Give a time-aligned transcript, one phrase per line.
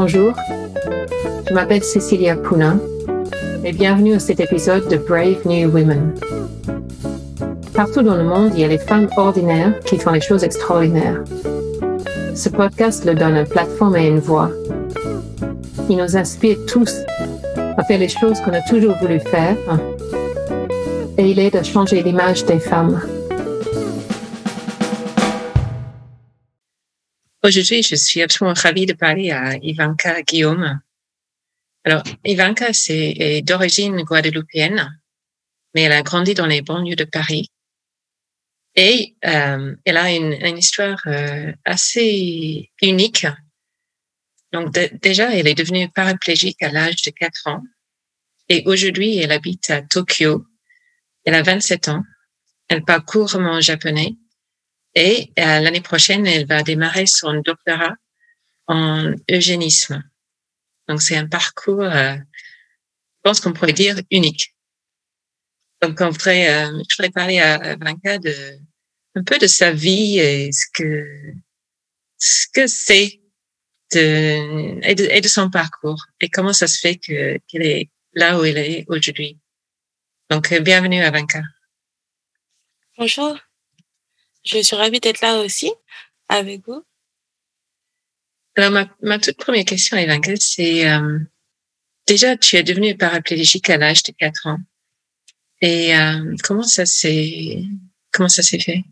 [0.00, 0.32] Bonjour,
[1.48, 2.76] je m'appelle Cecilia Puna
[3.64, 6.14] et bienvenue à cet épisode de Brave New Women.
[7.74, 11.24] Partout dans le monde, il y a des femmes ordinaires qui font les choses extraordinaires.
[12.36, 14.52] Ce podcast leur donne une plateforme et une voix.
[15.90, 16.94] Il nous inspire tous
[17.76, 19.56] à faire les choses qu'on a toujours voulu faire
[21.18, 23.00] et il aide à changer l'image des femmes.
[27.44, 30.80] Aujourd'hui, je suis absolument ravie de parler à Ivanka Guillaume.
[31.84, 35.00] Alors, Ivanka c'est, est d'origine guadeloupéenne,
[35.72, 37.48] mais elle a grandi dans les banlieues de Paris.
[38.74, 43.26] Et euh, elle a une, une histoire euh, assez unique.
[44.52, 47.62] Donc déjà, elle est devenue paraplégique à l'âge de 4 ans.
[48.48, 50.44] Et aujourd'hui, elle habite à Tokyo.
[51.24, 52.02] Elle a 27 ans.
[52.68, 54.16] Elle parle couramment japonais
[54.98, 57.94] et euh, l'année prochaine, elle va démarrer son doctorat
[58.66, 60.02] en eugénisme.
[60.88, 64.56] Donc c'est un parcours, euh, je pense qu'on pourrait dire unique.
[65.80, 68.34] Donc on voudrait, euh, je voudrais parler à Vanka de
[69.14, 71.06] un peu de sa vie et ce que
[72.18, 73.20] ce que c'est
[73.92, 77.90] de et, de et, de son parcours et comment ça se fait que qu'elle est
[78.14, 79.38] là où elle est aujourd'hui.
[80.28, 81.42] Donc bienvenue à Vanka.
[82.96, 83.38] Bonjour.
[84.48, 85.70] Je suis ravie d'être là aussi
[86.30, 86.82] avec vous.
[88.56, 91.18] Alors, ma, ma toute première question, Evanka, c'est euh,
[92.06, 94.58] déjà, tu es devenue paraplégique à l'âge de 4 ans.
[95.60, 97.62] Et euh, comment ça s'est
[98.10, 98.84] comment ça s'est fait?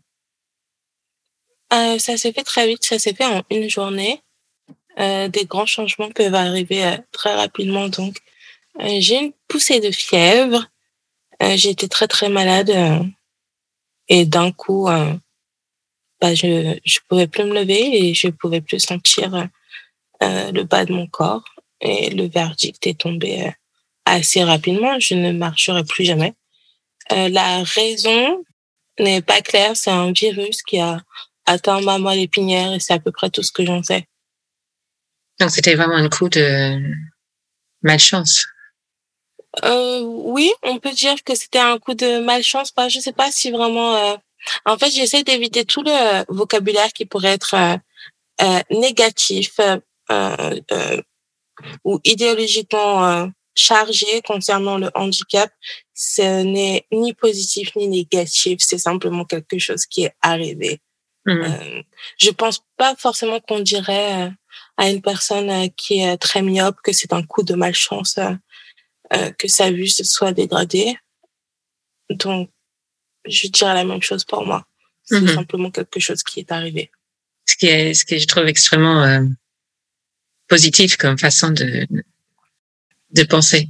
[1.73, 2.85] Euh, Ça s'est fait très vite.
[2.85, 4.21] Ça s'est fait en une journée.
[4.99, 7.87] Euh, des grands changements peuvent arriver euh, très rapidement.
[7.87, 8.17] Donc,
[8.79, 10.67] euh, j'ai une poussée de fièvre.
[11.41, 12.71] j'ai été très très malade
[14.07, 14.87] et d'un coup,
[16.21, 19.47] bah, je je pouvais plus me lever et je pouvais plus sentir
[20.23, 21.43] euh, le bas de mon corps
[21.81, 23.51] et le verdict est tombé euh,
[24.05, 24.99] assez rapidement.
[24.99, 26.33] Je ne marcherai plus jamais.
[27.11, 28.43] Euh, la raison
[28.99, 29.75] n'est pas claire.
[29.75, 31.01] C'est un virus qui a
[31.45, 34.07] atteint ma moelle épinière et c'est à peu près tout ce que j'en sais.
[35.39, 36.81] Donc c'était vraiment un coup de
[37.83, 38.45] malchance.
[39.63, 42.73] Euh, oui, on peut dire que c'était un coup de malchance.
[42.75, 44.15] Bah, je sais pas si vraiment euh,
[44.65, 47.77] en fait, j'essaie d'éviter tout le vocabulaire qui pourrait être euh,
[48.41, 49.79] euh négatif euh,
[50.71, 51.01] euh,
[51.83, 55.51] ou idéologiquement chargé concernant le handicap.
[55.93, 60.79] Ce n'est ni positif ni négatif, c'est simplement quelque chose qui est arrivé.
[61.29, 61.81] Mmh.
[62.17, 64.31] je pense pas forcément qu'on dirait
[64.77, 68.17] à une personne qui est très myope que c'est un coup de malchance
[69.37, 70.97] que sa vue se soit dégradée.
[72.09, 72.49] Donc,
[73.27, 74.65] je dirais la même chose pour moi.
[75.03, 75.35] C'est mm-hmm.
[75.35, 76.91] simplement quelque chose qui est arrivé.
[77.45, 79.23] Ce qui est, ce que je trouve extrêmement euh,
[80.47, 81.87] positif comme façon de
[83.11, 83.69] de penser.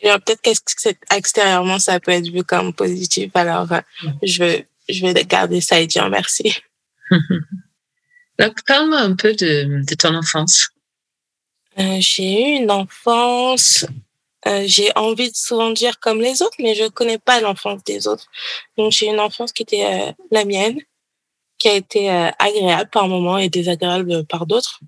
[0.00, 3.30] Et peut-être qu'extérieurement ça peut être vu comme positif.
[3.34, 3.80] Alors euh,
[4.22, 6.56] je vais je vais garder ça et dire merci.
[8.38, 10.68] Donc parle-moi un peu de de ton enfance.
[11.78, 13.86] Euh, j'ai eu une enfance
[14.48, 18.06] euh, j'ai envie de souvent dire comme les autres, mais je connais pas l'enfance des
[18.06, 18.26] autres.
[18.76, 20.80] Donc j'ai une enfance qui était euh, la mienne,
[21.58, 24.80] qui a été euh, agréable par moments et désagréable par d'autres.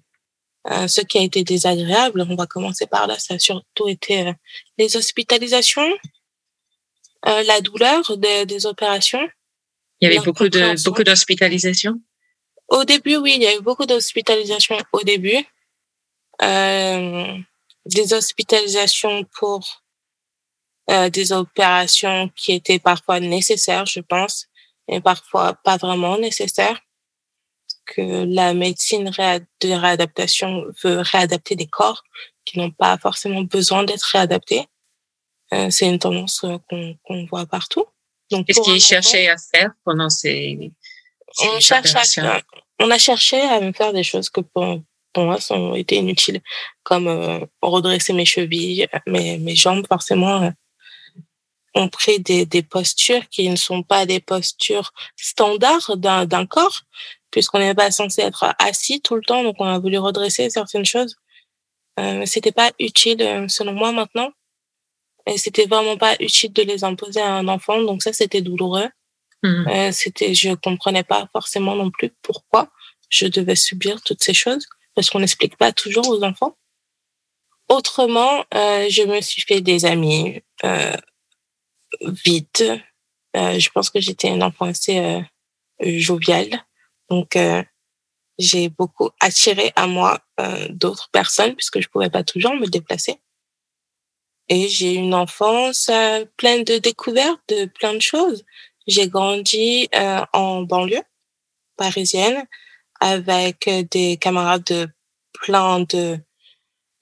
[0.66, 4.32] ce qui a été désagréable, on va commencer par là, ça a surtout été
[4.78, 5.90] les hospitalisations,
[7.24, 9.26] la douleur des, des opérations.
[10.00, 11.96] Il y avait beaucoup de beaucoup d'hospitalisations?
[12.68, 15.44] Au début, oui, il y a eu beaucoup d'hospitalisations au début.
[16.42, 17.36] Euh,
[17.86, 19.82] des hospitalisations pour
[20.90, 24.48] euh, des opérations qui étaient parfois nécessaires, je pense,
[24.88, 26.80] et parfois pas vraiment nécessaires.
[27.86, 32.02] Que la médecine de réadaptation veut réadapter des corps
[32.44, 34.66] qui n'ont pas forcément besoin d'être réadaptés.
[35.52, 37.84] Euh, c'est une tendance euh, qu'on qu voit partout.
[38.30, 40.72] Donc, qu'est-ce qu'ils cherchaient à faire pendant ces,
[41.32, 42.40] ces on, cherche à,
[42.78, 44.80] on a cherché à faire des choses que pour,
[45.12, 46.40] pour moi, ont été inutiles,
[46.82, 50.50] comme euh, redresser mes chevilles, mes, mes jambes, forcément, euh,
[51.74, 56.82] ont pris des, des postures qui ne sont pas des postures standards d'un corps,
[57.30, 60.84] puisqu'on n'est pas censé être assis tout le temps, donc on a voulu redresser certaines
[60.84, 61.16] choses.
[61.98, 64.32] Euh, c'était pas utile, euh, selon moi, maintenant.
[65.26, 68.88] Et c'était vraiment pas utile de les imposer à un enfant, donc ça, c'était douloureux.
[69.42, 69.68] Mmh.
[69.68, 72.68] Euh, c'était, je comprenais pas forcément non plus pourquoi
[73.08, 74.66] je devais subir toutes ces choses
[75.00, 76.58] parce qu'on n'explique pas toujours aux enfants.
[77.70, 80.94] Autrement, euh, je me suis fait des amis euh,
[82.02, 82.62] vite.
[83.34, 85.22] Euh, je pense que j'étais un enfant assez euh,
[85.80, 86.66] jovial.
[87.08, 87.62] Donc, euh,
[88.38, 93.22] j'ai beaucoup attiré à moi euh, d'autres personnes puisque je pouvais pas toujours me déplacer.
[94.50, 95.90] Et j'ai une enfance
[96.36, 98.44] pleine de découvertes, de plein de choses.
[98.86, 99.88] J'ai grandi
[100.34, 101.04] en banlieue
[101.78, 102.44] parisienne
[103.00, 104.88] avec des camarades de
[105.32, 106.18] plein de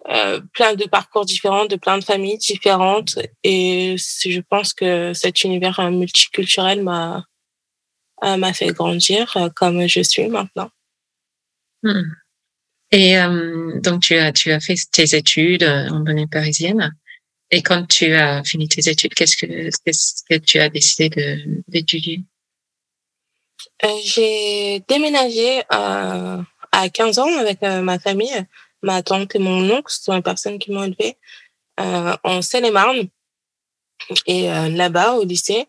[0.09, 3.19] euh, plein de parcours différents, de plein de familles différentes.
[3.43, 7.25] Et je pense que cet univers multiculturel m'a
[8.23, 10.71] m'a fait grandir comme je suis maintenant.
[11.83, 12.11] Hmm.
[12.91, 13.17] Et
[13.83, 16.93] donc tu as tu as fait tes études en banlieue parisienne.
[17.51, 19.47] Et quand tu as fini tes études, qu'est-ce que,
[19.85, 21.09] qu'est-ce que tu as décidé
[21.67, 22.19] d'étudier?
[22.19, 22.38] euh,
[24.05, 28.45] J'ai déménagé euh, à 15 ans avec euh, ma famille,
[28.83, 31.17] ma tante et mon oncle, ce sont les personnes qui m'ont élevé
[31.81, 33.09] euh, en Seine-et-Marne.
[34.27, 35.67] Et euh, là-bas, au lycée,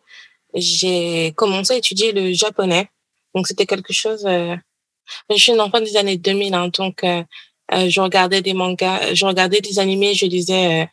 [0.53, 2.89] j'ai commencé à étudier le japonais.
[3.35, 4.25] Donc c'était quelque chose...
[4.25, 7.03] je suis une enfant des années 2000, hein, donc
[7.71, 10.89] je regardais des mangas, je regardais des animés, je lisais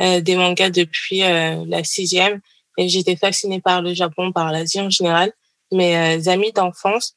[0.00, 2.40] euh, des mangas depuis euh, la sixième
[2.76, 5.32] et j'étais fascinée par le Japon, par l'Asie en général.
[5.72, 7.16] Mes euh, amis d'enfance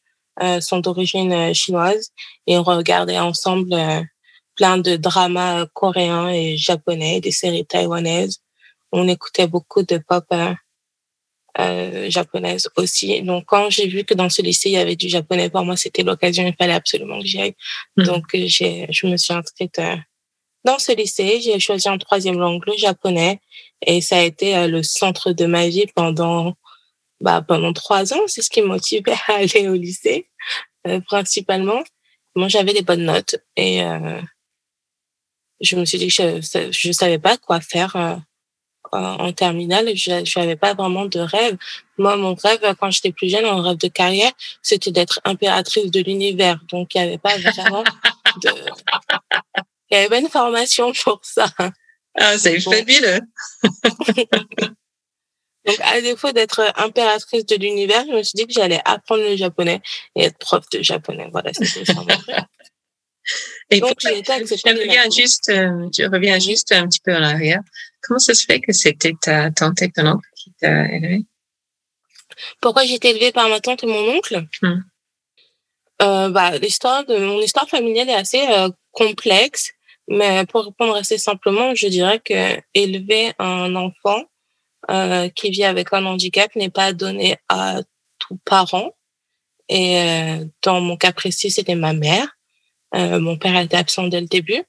[0.62, 2.12] sont d'origine chinoise
[2.48, 3.76] et on regardait ensemble
[4.56, 8.38] plein de dramas coréens et japonais, des séries taïwanaises.
[8.94, 10.24] On écoutait beaucoup de pop
[11.60, 13.22] euh, japonaise aussi.
[13.22, 15.76] Donc, quand j'ai vu que dans ce lycée, il y avait du japonais, pour moi,
[15.76, 17.56] c'était l'occasion, il fallait absolument que j'y aille.
[17.98, 18.04] Mmh.
[18.04, 19.82] Donc, j'ai, je me suis inscrite
[20.66, 23.40] dans ce lycée, j'ai choisi en troisième langue le japonais
[23.86, 26.54] et ça a été euh, le centre de ma vie pendant
[27.22, 28.22] bah, pendant trois ans.
[28.28, 30.30] C'est ce qui me motivait à aller au lycée
[30.88, 31.84] euh, principalement.
[32.36, 34.22] Moi, j'avais des bonnes notes et euh,
[35.62, 38.16] je me suis dit que je, je savais pas quoi faire euh,
[38.94, 39.96] en terminale.
[39.96, 41.58] Je n'avais pas vraiment de rêve.
[41.98, 44.32] Moi, mon rêve, quand j'étais plus jeune, mon rêve de carrière,
[44.62, 46.60] c'était d'être impératrice de l'univers.
[46.70, 47.84] Donc, il n'y avait pas vraiment
[48.42, 48.50] de
[49.92, 51.48] il y avait pas une formation pour ça.
[52.16, 53.22] Ah, c'est fabuleux.
[55.66, 59.36] Donc, à défaut d'être impératrice de l'univers, je me suis dit que j'allais apprendre le
[59.36, 59.82] japonais
[60.16, 61.28] et être prof de japonais.
[61.32, 62.06] Voilà, c'était mon
[63.70, 67.22] Et Donc, j'ai été Je reviens juste, euh, je reviens juste un petit peu en
[67.22, 67.62] arrière.
[68.02, 71.26] Comment ça se fait que c'était ta tante et ton oncle qui t'a élevé?
[72.62, 74.48] Pourquoi j'ai été élevée par ma tante et mon oncle?
[74.62, 74.82] Hmm.
[76.02, 79.72] Euh, bah, l'histoire de mon histoire familiale est assez euh, complexe.
[80.08, 84.24] Mais pour répondre assez simplement, je dirais que élever un enfant
[84.90, 87.82] euh, qui vit avec un handicap n'est pas donné à
[88.20, 88.92] tout parent.
[89.68, 92.28] Et euh, dans mon cas précis, c'était ma mère.
[92.96, 94.64] Euh, mon père était absent dès le début,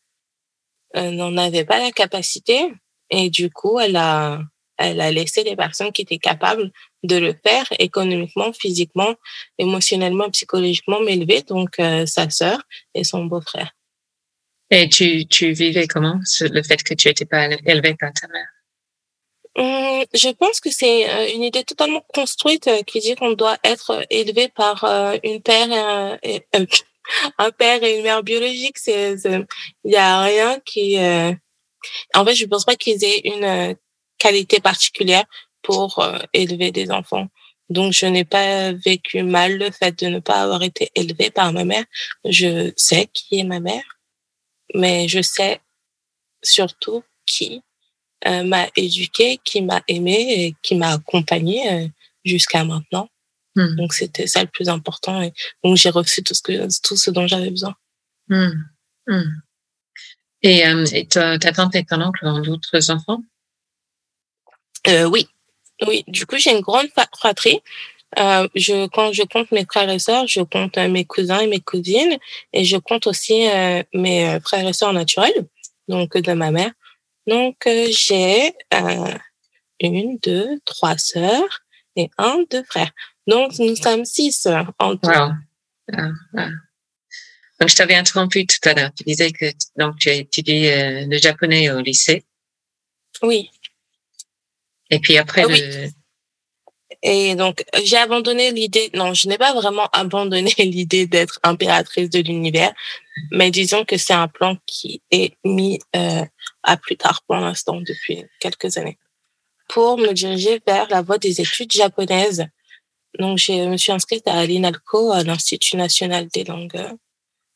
[0.94, 2.70] euh, n'en avait pas la capacité,
[3.08, 4.42] et du coup, elle a,
[4.76, 6.70] elle a laissé les personnes qui étaient capables
[7.02, 9.14] de le faire économiquement, physiquement,
[9.56, 12.60] émotionnellement, psychologiquement m'élever, donc euh, sa sœur
[12.92, 13.70] et son beau-frère.
[14.70, 16.20] Et tu, tu vivais comment?
[16.40, 18.48] Le fait que tu n'étais pas élevée par ta mère?
[19.56, 23.58] Hum, Je pense que c'est euh, une idée totalement construite euh, qui dit qu'on doit
[23.64, 26.46] être élevé par euh, une père et
[27.38, 28.78] un, père et une mère biologique.
[28.86, 29.46] Il
[29.84, 30.98] y a rien qui
[32.14, 33.76] en fait je pense pas qu'ils aient une
[34.18, 35.24] qualité particulière
[35.62, 37.28] pour élever des enfants.
[37.70, 41.52] Donc, je n'ai pas vécu mal le fait de ne pas avoir été élevée par
[41.52, 41.84] ma mère.
[42.24, 44.00] Je sais qui est ma mère
[44.74, 45.60] mais je sais
[46.42, 47.62] surtout qui
[48.26, 51.88] euh, m'a éduqué, qui m'a aimé et qui m'a accompagné euh,
[52.24, 53.08] jusqu'à maintenant.
[53.56, 53.74] Hmm.
[53.76, 55.32] Donc c'était ça le plus important et
[55.64, 56.52] donc j'ai reçu tout ce que
[56.86, 57.74] tout ce dont j'avais besoin.
[58.28, 58.50] Hmm.
[59.06, 59.40] Hmm.
[60.42, 63.22] Et, euh, et ta, ta, tante et ton oncle ont d'autres enfants?
[64.86, 65.26] Euh, Oui,
[65.86, 66.04] oui.
[66.06, 67.60] Du coup j'ai une grande fratrie.
[68.18, 71.46] Euh, je, quand je compte mes frères et sœurs, je compte euh, mes cousins et
[71.46, 72.18] mes cousines,
[72.52, 75.46] et je compte aussi euh, mes euh, frères et sœurs naturels,
[75.86, 76.72] donc de ma mère.
[77.26, 78.52] Donc j'ai
[79.80, 81.60] une, deux, trois sœurs
[81.96, 82.92] et un, deux frères.
[83.26, 84.46] Donc nous sommes six
[84.78, 85.08] en tout.
[85.08, 85.32] Wow.
[85.92, 86.48] Ah, ah.
[87.60, 88.90] Donc je t'avais interrompu tout à l'heure.
[88.96, 89.46] Tu disais que
[89.76, 92.24] donc tu as étudié le japonais au lycée.
[93.22, 93.50] Oui.
[94.90, 95.92] Et puis après ah, le, oui
[97.02, 102.20] et donc, j'ai abandonné l'idée, non, je n'ai pas vraiment abandonné l'idée d'être impératrice de
[102.20, 102.72] l'univers,
[103.30, 106.24] mais disons que c'est un plan qui est mis euh,
[106.62, 108.98] à plus tard pour l'instant depuis quelques années
[109.68, 112.44] pour me diriger vers la voie des études japonaises.
[113.18, 116.88] Donc, je me suis inscrite à l'INALCO, à l'Institut national des langues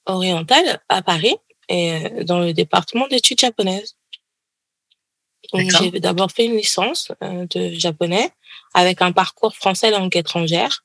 [0.07, 1.37] orientales à Paris,
[1.69, 3.97] et euh, dans le département d'études japonaises.
[5.53, 8.31] Donc, j'ai d'abord fait une licence euh, de japonais
[8.75, 10.85] avec un parcours français langue étrangère.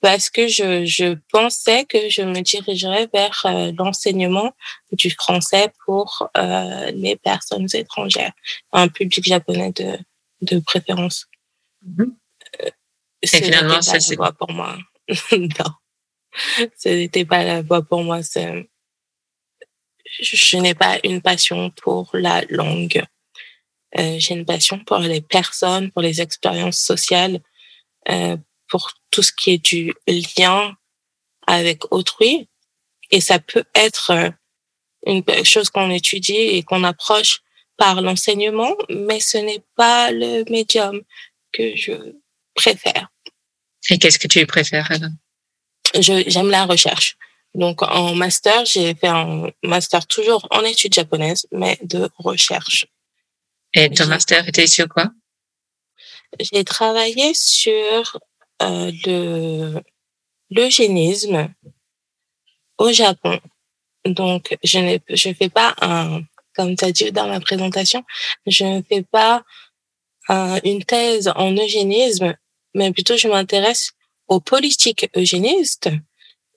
[0.00, 4.52] parce que je, je pensais que je me dirigerais vers euh, l'enseignement
[4.90, 8.32] du français pour euh, les personnes étrangères,
[8.72, 9.98] un public japonais de,
[10.42, 11.26] de préférence.
[11.82, 12.16] Mhm.
[12.62, 12.70] Euh,
[13.22, 14.76] Et finalement, ça c'est voie pour moi.
[15.32, 15.70] non,
[16.76, 18.20] ce n'était pas la voie pour moi.
[18.22, 18.64] Je,
[20.20, 23.04] je n'ai pas une passion pour la langue.
[23.98, 27.40] Euh, j'ai une passion pour les personnes, pour les expériences sociales,
[28.08, 28.36] euh,
[28.68, 30.76] pour tout ce qui est du lien
[31.46, 32.48] avec autrui.
[33.10, 34.30] Et ça peut être euh,
[35.06, 37.40] une chose qu'on étudie et qu'on approche
[37.76, 41.02] par l'enseignement, mais ce n'est pas le médium
[41.52, 41.92] que je
[42.54, 43.08] préfère.
[43.90, 45.10] Et qu'est-ce que tu préfères alors
[45.98, 47.16] J'aime la recherche.
[47.54, 52.86] Donc en master, j'ai fait un master toujours en études japonaises, mais de recherche.
[53.74, 55.10] Et ton master était sur quoi?
[56.40, 58.18] J'ai travaillé sur
[58.62, 59.82] euh, le
[60.50, 61.48] l'eugénisme
[62.78, 63.40] au Japon.
[64.04, 66.22] Donc, je ne je fais pas un,
[66.54, 68.04] comme tu as dit dans ma présentation,
[68.46, 69.44] je ne fais pas
[70.64, 72.34] une thèse en eugénisme,
[72.74, 73.92] mais plutôt je m'intéresse
[74.28, 75.90] aux politiques eugénistes.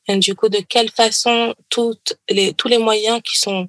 [0.07, 3.67] Et du coup, de quelle façon toutes les, tous les moyens qui sont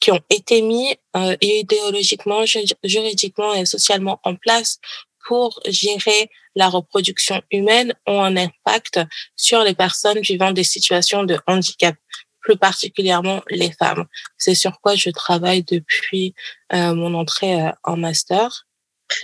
[0.00, 2.44] qui ont été mis euh, idéologiquement,
[2.84, 4.78] juridiquement et socialement en place
[5.26, 9.00] pour gérer la reproduction humaine ont un impact
[9.36, 11.94] sur les personnes vivant des situations de handicap,
[12.40, 14.06] plus particulièrement les femmes.
[14.38, 16.34] C'est sur quoi je travaille depuis
[16.72, 18.66] euh, mon entrée euh, en master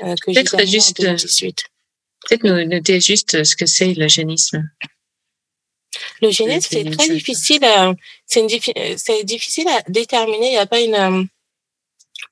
[0.02, 1.64] euh, que j'ai juste, en 2018.
[2.28, 3.92] Peut-être nous, nous dire juste ce que c'est
[6.20, 6.76] l'eugénisme.
[6.76, 7.60] L'eugénisme, c'est très difficile.
[8.26, 10.48] C'est c'est difficile à déterminer.
[10.48, 11.28] Il n'y a pas une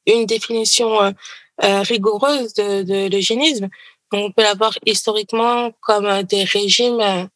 [0.06, 1.14] une définition
[1.60, 3.68] rigoureuse de, de l'eugénisme.
[4.12, 7.28] On peut l'avoir historiquement comme des régimes,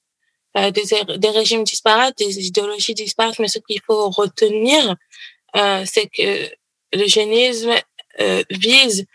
[0.54, 3.38] des, des régimes disparates, des idéologies disparates.
[3.38, 4.97] Mais ce qu'il faut retenir,
[5.54, 6.50] c'est que
[6.92, 7.75] l'eugénisme
[8.50, 9.06] vise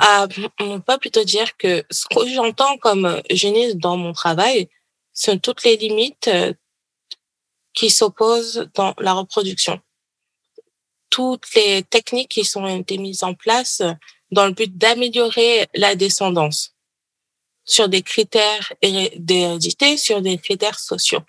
[0.00, 0.26] à,
[0.60, 4.68] on peut plutôt dire que ce que j'entends comme eugénisme dans mon travail,
[5.18, 6.52] sont toutes les limites euh,
[7.74, 9.80] qui s'opposent dans la reproduction.
[11.10, 13.82] Toutes les techniques qui sont été mises en place
[14.30, 16.74] dans le but d'améliorer la descendance
[17.64, 18.72] sur des critères
[19.16, 21.22] d'hérédité, sur des critères sociaux.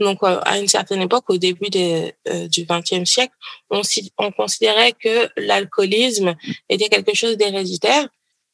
[0.00, 3.34] Donc, euh, à une certaine époque, au début euh, du XXe siècle,
[3.70, 3.82] on,
[4.18, 6.34] on considérait que l'alcoolisme
[6.68, 8.08] était quelque chose d'héréditaire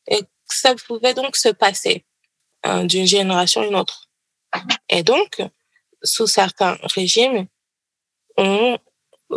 [0.09, 2.05] et que ça pouvait donc se passer
[2.85, 4.08] d'une génération à une autre.
[4.89, 5.43] Et donc,
[6.03, 7.47] sous certains régimes,
[8.37, 8.79] on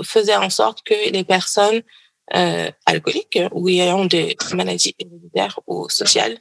[0.03, 1.81] faisait en sorte que les personnes
[2.33, 6.37] euh, alcooliques ou ayant des maladies héréditaires ou sociales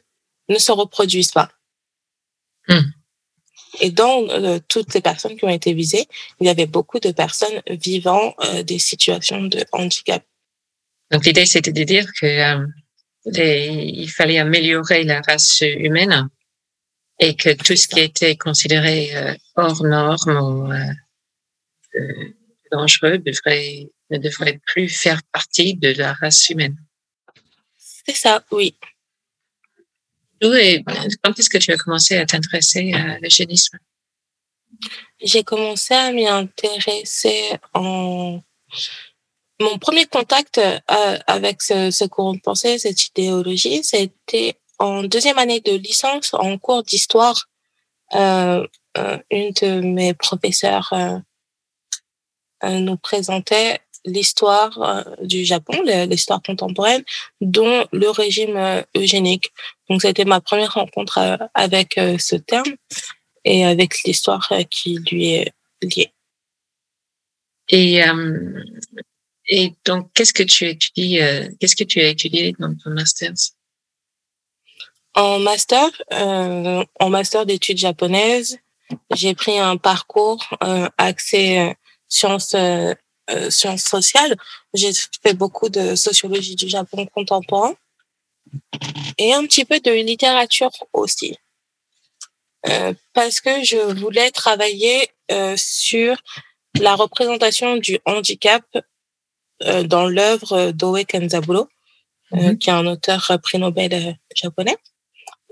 [0.49, 1.51] ne se reproduisent pas.
[2.69, 2.91] Hmm.
[3.81, 6.07] Et dans euh, toutes les personnes qui ont été visées,
[6.41, 10.25] il y avait beaucoup de personnes vivant euh, des situations de handicap.
[11.11, 12.67] Donc l'idée, c'était de dire que euh,
[13.27, 16.29] il fallait améliorer la race humaine
[17.21, 20.79] et que tout ce qui était considéré euh, hors norme ou euh,
[21.97, 22.35] euh,
[22.73, 26.77] dangereux devrait, ne devrait plus faire partie de la race humaine.
[27.77, 28.75] C'est ça, oui.
[30.41, 30.83] Et
[31.23, 33.77] quand est-ce que tu as commencé à t'intéresser à l'eugénisme
[35.21, 38.41] J'ai commencé à m'y intéresser en...
[39.61, 40.59] Mon premier contact
[41.27, 46.59] avec ce, ce courant de pensée, cette idéologie, c'était en deuxième année de licence, en
[46.59, 47.49] cours d'histoire,
[48.15, 57.05] euh, euh, une de mes professeurs euh, nous présentait l'histoire du Japon, l'histoire contemporaine,
[57.43, 59.53] dont le régime eugénique.
[59.91, 62.75] Donc, c'était ma première rencontre avec ce terme
[63.45, 66.13] et avec l'histoire qui lui est liée.
[67.69, 68.01] Et,
[69.49, 71.21] et donc, qu'est-ce que tu étudies,
[71.59, 73.33] qu'est-ce que tu as étudié dans ton master?
[75.15, 78.59] En master, euh, en master d'études japonaises,
[79.15, 81.73] j'ai pris un parcours euh, axé euh,
[82.09, 82.95] sciences euh,
[83.31, 84.37] euh, sciences sociales.
[84.75, 84.91] J'ai
[85.23, 87.75] fait beaucoup de sociologie du Japon contemporain
[89.19, 91.37] et un petit peu de littérature aussi.
[92.69, 95.11] Euh, parce que je voulais travailler
[95.57, 96.17] sur
[96.81, 98.65] la représentation du handicap
[99.85, 101.69] dans l'œuvre d'Oe Kenzaburo,
[102.33, 102.59] mm-hmm.
[102.59, 104.77] qui est un auteur prix Nobel japonais.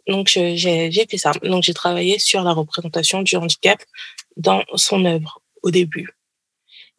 [0.08, 1.32] Donc, j'ai fait ça.
[1.42, 3.78] Donc, j'ai travaillé sur la représentation du handicap
[4.36, 6.08] dans son œuvre au début.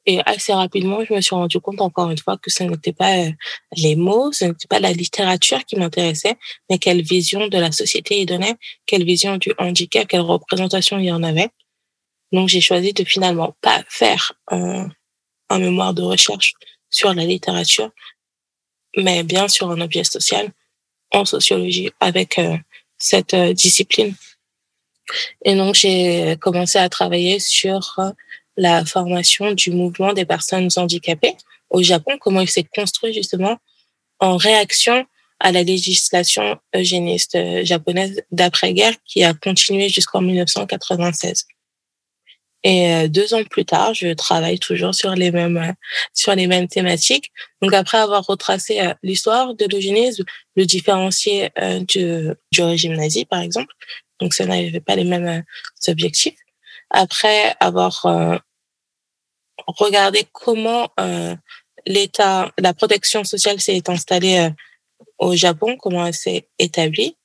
[0.05, 3.17] Et assez rapidement, je me suis rendu compte encore une fois que ce n'était pas
[3.17, 3.31] euh,
[3.75, 6.35] les mots, ce n'était pas la littérature qui m'intéressait,
[6.69, 11.05] mais quelle vision de la société il donnait, quelle vision du handicap, quelle représentation il
[11.05, 11.49] y en avait.
[12.31, 14.89] Donc j'ai choisi de finalement pas faire un,
[15.49, 16.53] un mémoire de recherche
[16.89, 17.91] sur la littérature,
[18.97, 20.51] mais bien sur un objet social
[21.11, 22.57] en sociologie avec euh,
[22.99, 24.13] cette euh, discipline.
[25.43, 28.11] Et donc, j'ai commencé à travailler sur euh,
[28.57, 31.35] la formation du mouvement des personnes handicapées
[31.69, 33.57] au Japon, comment il s'est construit justement
[34.19, 35.05] en réaction
[35.39, 41.45] à la législation eugéniste japonaise d'après-guerre qui a continué jusqu'en 1996.
[42.63, 45.71] Et euh, deux ans plus tard, je travaille toujours sur les mêmes euh,
[46.13, 47.31] sur les mêmes thématiques.
[47.61, 50.25] Donc après avoir retracé euh, l'histoire de l'eugénisme,
[50.55, 51.51] le différencier
[51.87, 53.73] du, du régime nazi par exemple,
[54.19, 55.43] donc ça n'avait pas les mêmes
[55.87, 56.37] objectifs.
[56.89, 58.05] Après avoir
[59.67, 60.89] regardé comment
[61.85, 64.49] l'État, la protection sociale s'est installée
[65.17, 67.15] au Japon, comment elle s'est établie,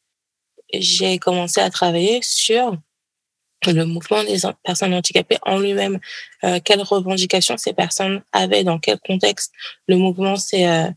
[0.72, 2.76] j'ai commencé à travailler sur
[3.72, 5.98] le mouvement des personnes handicapées en lui-même,
[6.44, 9.52] euh, quelles revendications ces personnes avaient, dans quel contexte
[9.86, 10.90] le mouvement s'est euh,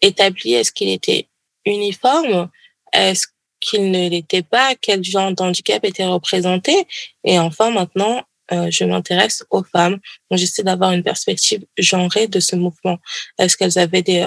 [0.00, 1.28] établi, est-ce qu'il était
[1.64, 2.48] uniforme,
[2.92, 3.26] est-ce
[3.60, 6.86] qu'il ne l'était pas, quel genre d'handicap était représenté,
[7.24, 10.00] et enfin maintenant, euh, je m'intéresse aux femmes.
[10.28, 12.98] Donc j'essaie d'avoir une perspective genrée de ce mouvement.
[13.38, 14.26] Est-ce qu'elles avaient des,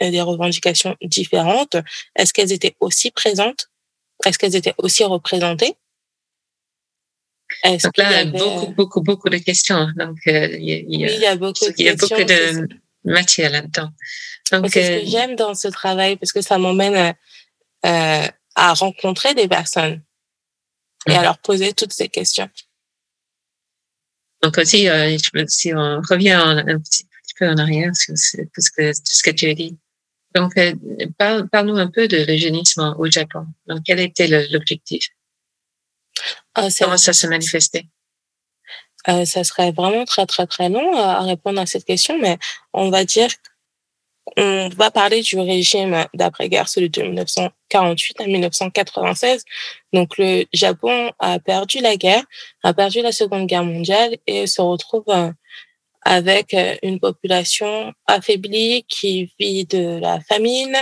[0.00, 1.76] des revendications différentes?
[2.16, 3.70] Est-ce qu'elles étaient aussi présentes?
[4.24, 5.76] Est-ce qu'elles étaient aussi représentées?
[7.62, 8.30] Donc là, avait...
[8.30, 9.88] beaucoup, beaucoup, beaucoup de questions.
[9.96, 12.24] Donc, euh, il, y a, oui, il y a beaucoup de, il y a beaucoup
[12.24, 12.68] de
[13.04, 13.90] matière là-dedans.
[14.52, 17.14] Donc, c'est ce que euh, j'aime dans ce travail parce que ça m'emmène à,
[17.86, 20.02] euh, à rencontrer des personnes
[21.06, 22.48] et à leur poser toutes ces questions.
[24.42, 25.16] Donc aussi, euh,
[25.48, 29.02] si on revient un, petit, petit, peu en arrière sur ce, tout, ce que, tout
[29.04, 29.78] ce que tu as dit.
[30.34, 30.74] Donc, euh,
[31.16, 33.46] parle, parle-nous un peu de l'eugénisme au Japon.
[33.66, 35.08] Donc, quel était l'objectif?
[36.54, 37.86] Ah, Comment ça se manifestait?
[39.08, 42.38] Euh, Ça serait vraiment très, très, très long à répondre à cette question, mais
[42.72, 43.30] on va dire
[44.36, 49.44] on va parler du régime d'après-guerre, celui de 1948 à 1996.
[49.92, 52.24] Donc, le Japon a perdu la guerre,
[52.62, 55.30] a perdu la Seconde Guerre mondiale et se retrouve euh,
[56.02, 60.76] avec euh, une population affaiblie qui vit de la famine,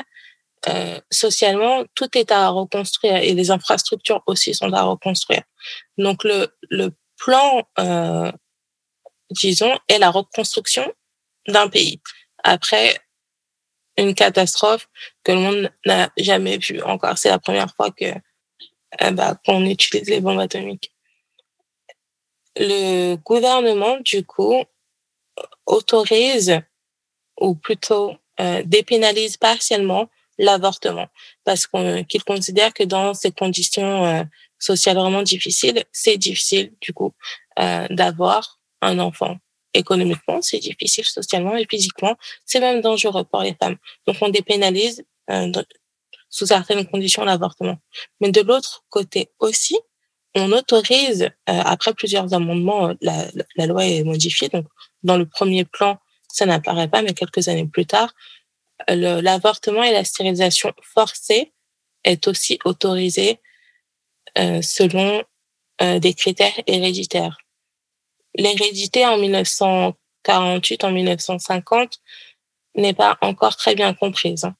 [0.69, 5.43] euh, socialement, tout est à reconstruire et les infrastructures aussi sont à reconstruire.
[5.99, 8.31] Donc le, le plan, euh,
[9.31, 10.93] disons, est la reconstruction
[11.49, 12.01] d'un pays
[12.45, 12.97] après
[13.97, 14.89] une catastrophe
[15.25, 17.19] que le monde n'a jamais vue encore.
[17.19, 18.07] C'est la première fois que
[19.03, 20.93] euh, bah, qu'on utilise les bombes atomiques.
[22.57, 24.63] Le gouvernement, du coup,
[25.67, 26.61] autorise
[27.41, 30.11] ou plutôt euh, dépénalise partiellement
[30.43, 31.07] l'avortement
[31.45, 34.25] parce qu'on qu'il considère que dans ces conditions euh,
[34.59, 37.13] sociales vraiment difficiles, c'est difficile du coup
[37.59, 39.37] euh, d'avoir un enfant.
[39.75, 43.77] Économiquement, c'est difficile socialement et physiquement, c'est même dangereux pour les femmes.
[44.07, 45.51] Donc on dépénalise euh,
[46.29, 47.79] sous certaines conditions l'avortement.
[48.21, 49.79] Mais de l'autre côté aussi,
[50.35, 53.27] on autorise, après plusieurs amendements, la,
[53.57, 54.49] la loi est modifiée.
[54.49, 54.67] Donc
[55.03, 58.15] dans le premier plan, ça n'apparaît pas, mais quelques années plus tard,
[58.89, 61.53] l'avortement et la stérilisation forcée
[62.05, 63.41] est aussi autorisé
[64.39, 65.23] euh, selon
[65.83, 67.37] euh, des critères héréditaires.
[68.35, 72.01] L'hérédité en 1948, en 1950
[72.77, 74.45] n'est pas encore très bien comprise.
[74.45, 74.57] Hein.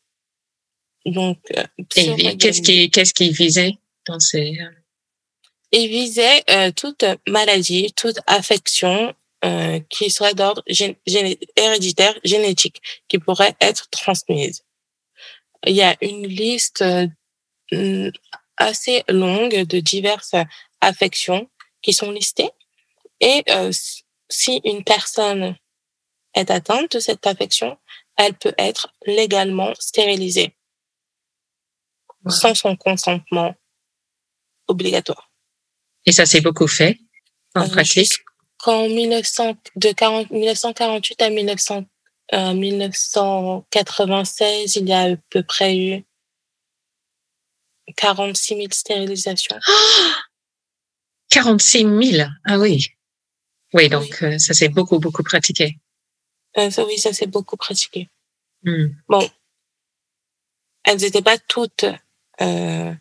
[1.07, 3.73] Donc, euh, qu'est-ce qui qu'est-ce qui visait
[4.07, 4.59] dans ces
[5.73, 6.45] Il visait
[6.77, 10.63] toute maladie, toute affection euh, qui serait d'ordre
[11.57, 14.65] héréditaire, génétique, qui pourrait être transmise.
[15.67, 18.11] Il y a une liste euh,
[18.57, 20.35] assez longue de diverses
[20.81, 21.51] affections
[21.83, 22.51] qui sont listées.
[23.21, 23.73] Et euh,
[24.29, 25.57] si une personne
[26.35, 27.79] est atteinte de cette affection,
[28.17, 30.55] elle peut être légalement stérilisée
[32.29, 33.55] sans son consentement
[34.69, 35.31] obligatoire.
[36.07, 36.99] Et ça s'est beaucoup fait
[37.55, 38.13] en pratique?
[38.63, 41.85] Qu'en 1900, de 40, 1948 à 1900,
[42.33, 46.05] euh, 1996, il y a à peu près eu
[47.97, 49.59] 46 000 stérilisations.
[51.29, 52.87] 46 000 Ah oui.
[53.75, 55.79] Oui, donc euh, ça s'est beaucoup, beaucoup pratiqué.
[56.59, 58.09] Euh, ça, oui, ça s'est beaucoup pratiqué.
[58.63, 58.89] Hmm.
[59.09, 59.29] Bon,
[60.85, 61.87] elles n'étaient pas toutes
[62.41, 62.95] euh,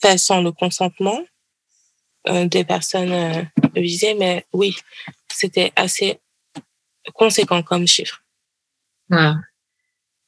[0.00, 1.18] faites sans le consentement.
[2.28, 3.42] Euh, des personnes euh,
[3.76, 4.76] visées, mais oui,
[5.32, 6.18] c'était assez
[7.14, 8.20] conséquent comme chiffre.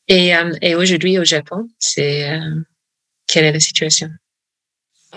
[0.06, 2.54] Et, euh, et aujourd'hui au Japon, c'est euh,
[3.26, 4.10] quelle est la situation?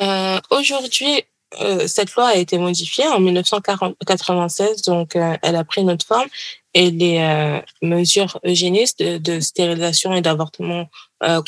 [0.02, 1.24] Euh, Aujourd'hui,
[1.62, 6.30] euh, cette loi a été modifiée en 1996, donc elle a pris notre forme
[6.74, 10.90] et les mesures eugénistes de, de, stérilisation et d'avortement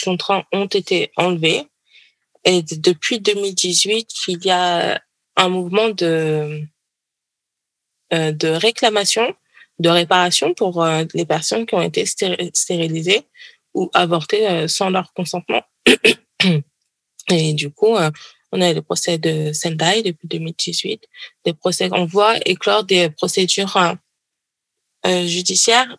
[0.04, 1.64] contraint ont été enlevées.
[2.44, 5.02] Et depuis 2018, il y a
[5.36, 6.62] un mouvement de
[8.12, 9.36] de réclamation
[9.80, 13.28] de réparation pour euh, les personnes qui ont été stérilisées
[13.74, 15.62] ou avortées euh, sans leur consentement.
[17.30, 18.12] Et du coup, euh,
[18.52, 21.08] on a le procès de Sendai depuis 2018,
[21.46, 23.96] des procès, on voit éclore des procédures
[25.06, 25.98] judiciaires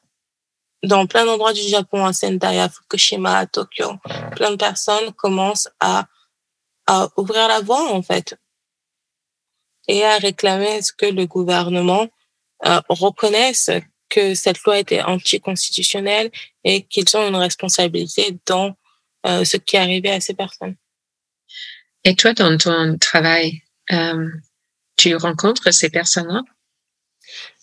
[0.84, 3.94] dans plein d'endroits du Japon, à Sendai, à Fukushima, à Tokyo.
[4.36, 6.06] Plein de personnes commencent à,
[6.86, 8.36] à ouvrir la voie, en fait,
[9.88, 12.08] et à réclamer ce que le gouvernement
[12.66, 13.70] euh, reconnaissent
[14.08, 16.30] que cette loi était anticonstitutionnelle
[16.62, 18.76] et qu'ils ont une responsabilité dans
[19.26, 20.76] euh, ce qui est arrivé à ces personnes.
[22.04, 24.28] Et toi, dans ton travail, euh,
[24.96, 26.42] tu rencontres ces personnes-là?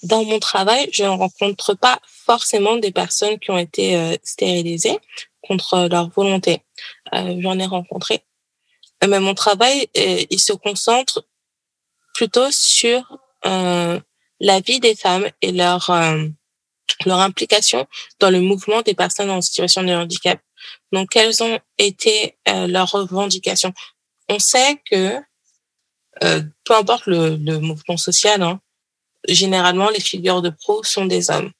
[0.04, 4.98] Dans mon travail, je ne rencontre pas forcément des personnes qui ont été euh, stérilisées
[5.42, 6.64] contre leur volonté.
[7.14, 8.24] Euh, J'en ai rencontré.
[9.08, 11.26] Mais mon travail, il se concentre
[12.22, 14.00] plutôt sur euh,
[14.40, 16.28] la vie des femmes et leur euh,
[17.08, 17.88] leur implication
[18.20, 20.40] dans le mouvement des personnes en situation de handicap.
[20.92, 23.74] Donc, quelles ont été euh, leurs revendications?
[24.30, 25.16] On sait que
[26.24, 28.62] euh, peu importe le, le mouvement social, hein,
[29.28, 31.52] généralement les figures de pro sont des hommes.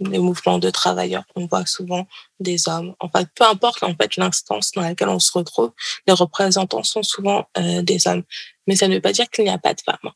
[0.00, 2.06] Les mouvements de travailleurs, on voit souvent
[2.40, 2.94] des hommes.
[3.00, 5.72] En fait, peu importe en fait l'instance dans laquelle on se retrouve,
[6.06, 8.22] les représentants sont souvent euh, des hommes.
[8.66, 10.12] Mais ça ne veut pas dire qu'il n'y a pas de femmes.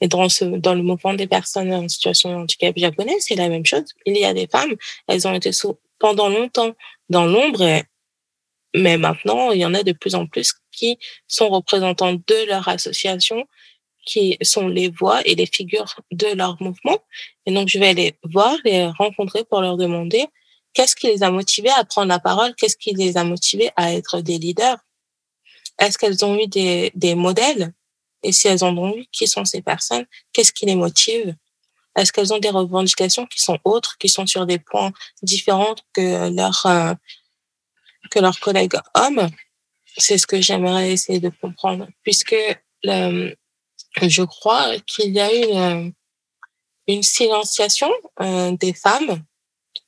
[0.00, 3.48] Et dans, ce, dans le mouvement des personnes en situation de handicap japonais, c'est la
[3.48, 3.84] même chose.
[4.06, 4.74] Il y a des femmes,
[5.08, 5.50] elles ont été
[5.98, 6.72] pendant longtemps
[7.08, 7.82] dans l'ombre,
[8.74, 12.68] mais maintenant, il y en a de plus en plus qui sont représentants de leur
[12.68, 13.46] association,
[14.06, 16.98] qui sont les voix et les figures de leur mouvement.
[17.44, 20.24] Et donc, je vais les voir, les rencontrer pour leur demander
[20.72, 23.92] qu'est-ce qui les a motivés à prendre la parole, qu'est-ce qui les a motivés à
[23.92, 24.78] être des leaders.
[25.78, 27.74] Est-ce qu'elles ont eu des, des modèles?
[28.22, 30.06] Et si elles en ont eu, qui sont ces personnes?
[30.32, 31.34] Qu'est-ce qui les motive?
[31.96, 34.92] Est-ce qu'elles ont des revendications qui sont autres, qui sont sur des points
[35.22, 36.94] différents que leurs euh,
[38.10, 39.28] que leurs collègues hommes?
[39.96, 42.36] C'est ce que j'aimerais essayer de comprendre, puisque
[42.82, 43.34] le,
[44.02, 45.92] je crois qu'il y a une
[46.88, 49.24] une silenciation euh, des femmes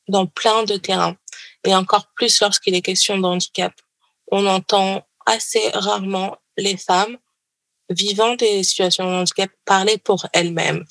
[0.09, 1.16] dans plein de terrains,
[1.64, 3.73] et encore plus lorsqu'il est question de handicap.
[4.33, 7.16] On entend assez rarement les femmes
[7.90, 10.85] vivant des situations de handicap parler pour elles-mêmes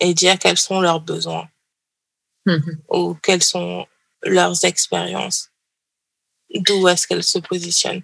[0.00, 1.48] et dire quels sont leurs besoins
[2.44, 2.82] Mhm.
[2.90, 3.86] ou quelles sont
[4.24, 5.50] leurs expériences,
[6.54, 8.02] d'où est-ce qu'elles se positionnent.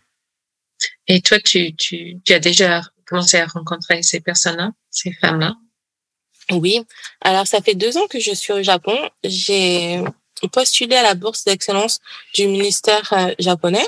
[1.09, 5.57] Et toi, tu, tu, tu as déjà commencé à rencontrer ces personnes-là, ces femmes-là
[6.53, 6.81] Oui,
[7.21, 8.97] alors ça fait deux ans que je suis au Japon.
[9.25, 10.03] J'ai
[10.53, 12.01] postulé à la bourse d'excellence
[12.35, 13.87] du ministère euh, japonais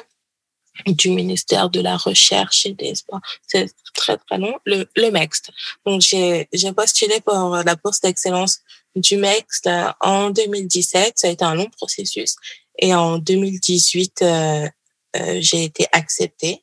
[0.87, 3.21] du ministère de la Recherche et des Sports.
[3.47, 4.59] C'est très, très long.
[4.65, 5.51] Le, le MEXT.
[5.85, 8.61] Donc, j'ai, j'ai postulé pour la bourse d'excellence
[8.97, 11.19] du MEXT euh, en 2017.
[11.19, 12.37] Ça a été un long processus.
[12.79, 14.69] Et en 2018, euh,
[15.17, 16.63] euh, j'ai été acceptée.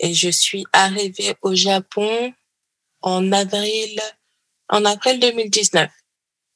[0.00, 2.32] Et je suis arrivée au Japon
[3.02, 4.00] en avril,
[4.68, 5.90] en avril 2019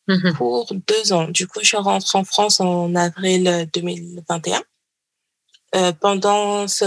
[0.09, 0.35] Mhm.
[0.37, 1.29] pour deux ans.
[1.29, 4.63] Du coup, je rentre en France en avril 2021.
[5.75, 6.85] Euh, pendant ce,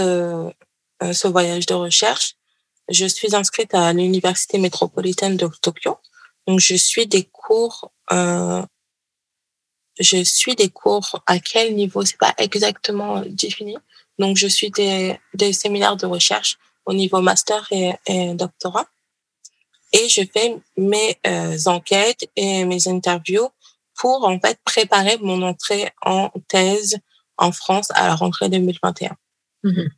[1.02, 2.34] euh, ce voyage de recherche,
[2.88, 5.98] je suis inscrite à l'université métropolitaine de Tokyo.
[6.48, 7.92] Donc, je suis des cours.
[8.10, 8.66] Euh,
[10.00, 13.76] je suis des cours à quel niveau C'est pas exactement défini.
[14.22, 16.52] Donc, je suis des, des séminaires de recherche
[16.86, 18.86] au niveau master et, et doctorat.
[19.92, 23.48] Et je fais mes euh, enquêtes et mes interviews
[23.96, 26.98] pour en fait préparer mon entrée en thèse
[27.36, 29.16] en France à la rentrée 2021.
[29.64, 29.90] Mhm.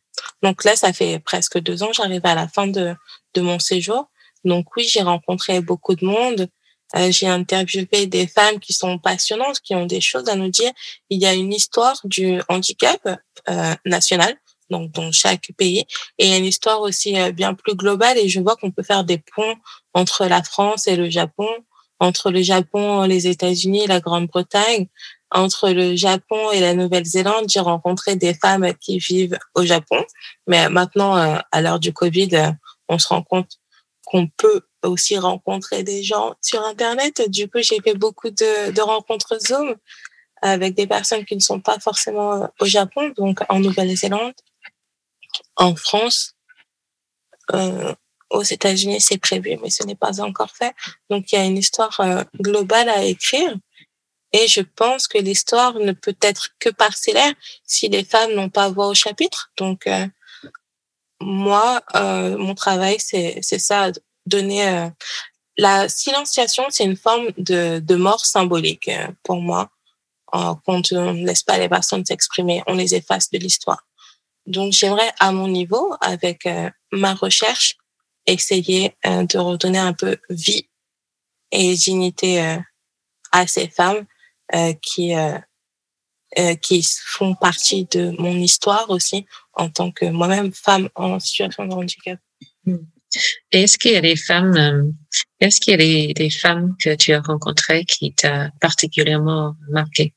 [0.42, 2.94] Donc là, ça fait presque deux ans, j'arrive à la fin de,
[3.34, 4.08] de mon séjour.
[4.44, 6.48] Donc oui, j'ai rencontré beaucoup de monde.
[6.96, 10.70] Euh, j'ai interviewé des femmes qui sont passionnantes, qui ont des choses à nous dire.
[11.10, 13.00] Il y a une histoire du handicap
[13.48, 14.34] euh, national,
[14.70, 15.84] donc dans chaque pays,
[16.18, 18.18] et une histoire aussi euh, bien plus globale.
[18.18, 19.56] Et je vois qu'on peut faire des ponts
[19.92, 21.48] entre la France et le Japon,
[22.00, 24.88] entre le Japon, les États-Unis, la Grande-Bretagne,
[25.34, 30.02] entre le Japon et la Nouvelle-Zélande, j'ai rencontré des femmes qui vivent au Japon.
[30.46, 32.52] Mais maintenant, euh, à l'heure du Covid, euh,
[32.88, 33.58] on se rend compte
[34.06, 37.28] qu'on peut aussi rencontrer des gens sur Internet.
[37.30, 39.76] Du coup, j'ai fait beaucoup de, de rencontres Zoom
[40.42, 44.34] avec des personnes qui ne sont pas forcément au Japon, donc en Nouvelle-Zélande,
[45.56, 46.34] en France,
[47.54, 47.94] euh,
[48.30, 50.74] aux États-Unis, c'est prévu, mais ce n'est pas encore fait.
[51.08, 53.54] Donc, il y a une histoire euh, globale à écrire.
[54.32, 57.32] Et je pense que l'histoire ne peut être que parcellaire
[57.64, 59.52] si les femmes n'ont pas voix au chapitre.
[59.56, 60.06] Donc, euh,
[61.20, 63.92] moi, euh, mon travail, c'est c'est ça,
[64.26, 64.88] donner euh,
[65.56, 69.70] la silenciation, c'est une forme de, de mort symbolique euh, pour moi.
[70.32, 73.86] quand on ne laisse pas les personnes s'exprimer, on les efface de l'histoire.
[74.46, 76.48] Donc, j'aimerais, à mon niveau, avec
[76.92, 77.76] ma recherche,
[78.26, 80.68] essayer de redonner un peu vie
[81.52, 82.58] et dignité
[83.30, 84.04] à ces femmes
[84.82, 85.14] qui
[86.36, 91.64] euh, qui font partie de mon histoire aussi en tant que moi-même femme en situation
[91.64, 92.18] de handicap.
[93.52, 94.90] Est-ce qu'il y a des femmes, euh,
[95.40, 100.14] est-ce qu'il y a des, des, femmes que tu as rencontrées qui t'a particulièrement marqué?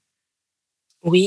[1.03, 1.25] Oui,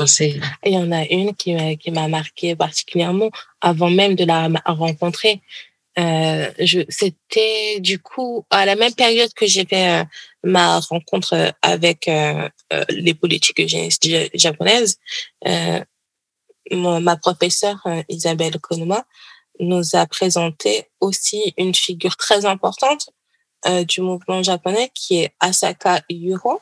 [0.65, 3.31] il y en a une qui m'a, qui m'a marqué particulièrement
[3.61, 5.41] avant même de la rencontrer.
[5.99, 10.05] Euh, je, c'était du coup à la même période que j'ai fait euh,
[10.45, 12.49] ma rencontre avec euh,
[12.91, 13.63] les politiques
[14.35, 14.99] japonaises.
[16.73, 19.05] ma professeure Isabelle Konoma
[19.61, 23.11] nous a présenté aussi une figure très importante
[23.87, 26.61] du mouvement japonais qui est Asaka Yuro.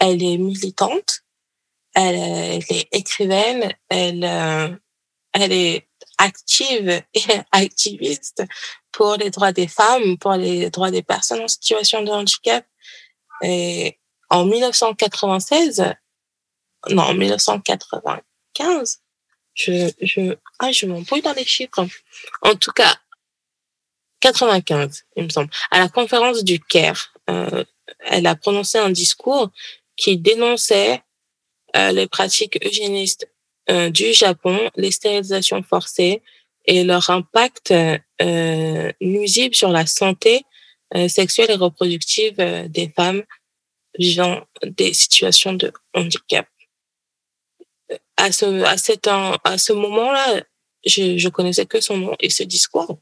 [0.00, 1.20] Elle est militante,
[1.94, 4.24] elle, elle est écrivaine, elle,
[5.32, 8.44] elle est active et activiste
[8.92, 12.64] pour les droits des femmes, pour les droits des personnes en situation de handicap.
[13.42, 15.94] Et en 1996,
[16.90, 19.00] non, en 1995,
[19.60, 21.86] je, je, ah, je m'embrouille dans les chiffres.
[22.42, 22.94] En tout cas,
[24.20, 27.64] 95, il me semble, à la conférence du Caire, euh,
[28.00, 29.50] elle a prononcé un discours
[29.96, 31.02] qui dénonçait
[31.76, 33.28] euh, les pratiques eugénistes
[33.70, 36.22] euh, du Japon, les stérilisations forcées
[36.66, 37.72] et leur impact
[39.00, 40.44] nuisible sur la santé
[41.08, 42.36] sexuelle et reproductive
[42.68, 43.22] des femmes
[43.98, 46.46] vivant des situations de handicap.
[48.20, 50.42] À ce, à cet, à ce moment-là,
[50.84, 52.98] je, je connaissais que son nom et ce discours.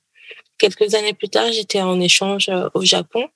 [0.58, 3.28] Quelques années plus tard, j'étais en échange au Japon,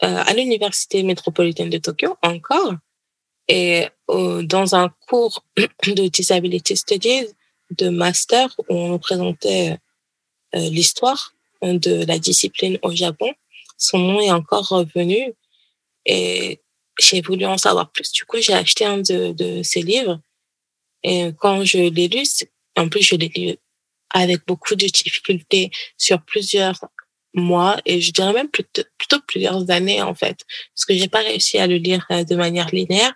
[0.00, 2.74] à l'université métropolitaine de Tokyo encore,
[3.48, 7.28] et dans un cours de disability studies
[7.70, 9.78] de master où on présentait
[10.54, 13.32] euh, l'histoire de la discipline au Japon.
[13.78, 15.32] Son nom est encore revenu
[16.04, 16.60] et
[16.98, 18.12] j'ai voulu en savoir plus.
[18.12, 20.20] Du coup, j'ai acheté un de, de ses livres
[21.04, 22.24] et quand je l'ai lu,
[22.76, 23.54] en plus, je l'ai lu
[24.10, 26.80] avec beaucoup de difficultés sur plusieurs
[27.34, 28.82] mois et je dirais même plutôt,
[29.26, 30.38] plusieurs années en fait,
[30.74, 33.12] parce que j'ai pas réussi à le lire euh, de manière linéaire.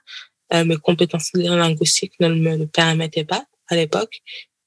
[0.52, 4.22] Euh, mes compétences linguistiques ne me le permettaient pas à l'époque.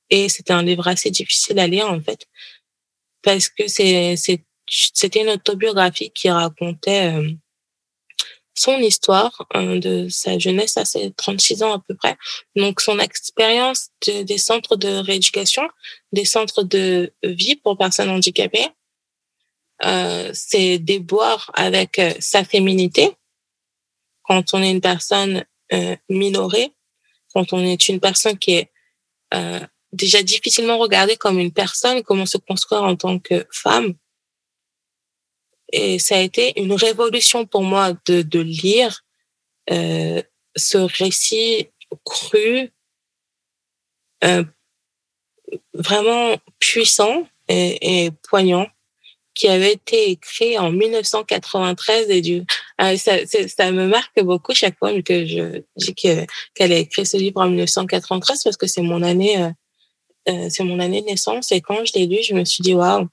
[0.10, 2.28] Et c'était un livre assez difficile à lire, en fait,
[3.24, 4.16] parce que c'est,
[4.68, 7.32] c'était une autobiographie qui racontait euh,
[8.62, 12.18] son histoire euh, de sa jeunesse à ses 36 ans à peu près.
[12.56, 15.64] Donc, son expérience des centres de rééducation,
[16.12, 18.68] des centres de vie pour personnes handicapées,
[19.84, 23.12] euh, ses déboires avec euh, sa féminité,
[24.24, 25.44] quand on est une personne
[25.74, 26.72] euh, minorée,
[27.34, 28.72] quand on est une personne qui est
[29.34, 29.60] euh,
[29.92, 33.96] déjà difficilement regardée comme une personne, comment se construire en tant que femme.
[35.72, 39.04] Et ça a été une révolution pour moi de, lire
[39.70, 40.22] euh,
[40.56, 41.70] ce récit
[42.06, 42.72] cru,
[44.24, 44.44] euh,
[45.74, 48.68] vraiment puissant et, poignant
[49.34, 52.44] qui avait été écrit en 1993 et du
[52.82, 57.16] euh, ça, me marque beaucoup chaque fois que je dis que qu'elle a écrit ce
[57.16, 59.52] livre en 1993 parce que c'est mon année
[60.30, 62.76] euh, c'est mon année de naissance et quand je l'ai lu, je me suis dit
[62.76, 63.08] waouh,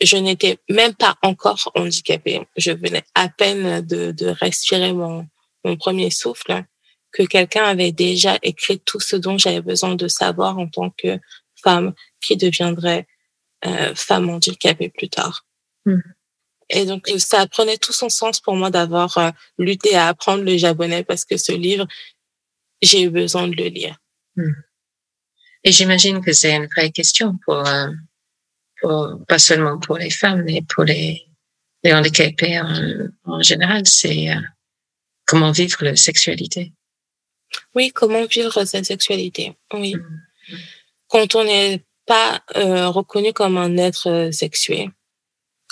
[0.00, 2.46] je n'étais même pas encore handicapée.
[2.56, 5.26] Je venais à peine de, de respirer mon,
[5.64, 6.64] mon premier souffle
[7.12, 11.18] que quelqu'un avait déjà écrit tout ce dont j'avais besoin de savoir en tant que
[11.62, 13.06] femme qui deviendrait
[13.64, 15.46] euh, femme handicapée plus tard.
[15.86, 16.00] Mmh.
[16.70, 20.56] Et donc, ça prenait tout son sens pour moi d'avoir euh, lutté à apprendre le
[20.56, 21.86] japonais parce que ce livre,
[22.82, 23.96] j'ai eu besoin de le lire.
[24.36, 24.50] Mmh.
[25.62, 27.88] Et j'imagine que c'est une vraie question pour, euh,
[28.80, 31.26] pour, pas seulement pour les femmes, mais pour les,
[31.82, 34.40] les handicapés en, en général, c'est euh,
[35.26, 36.72] comment vivre la sexualité.
[37.74, 39.56] Oui, comment vivre sa sexualité.
[39.72, 39.94] Oui.
[39.94, 40.56] Mmh.
[41.08, 44.90] Quand on n'est pas euh, reconnu comme un être sexué,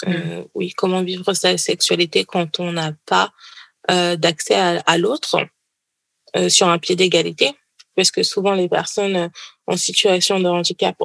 [0.09, 3.31] Euh, oui, comment vivre sa sexualité quand on n'a pas
[3.89, 5.37] euh, d'accès à, à l'autre
[6.35, 7.53] euh, sur un pied d'égalité,
[7.95, 9.31] parce que souvent les personnes
[9.67, 10.97] en situation de handicap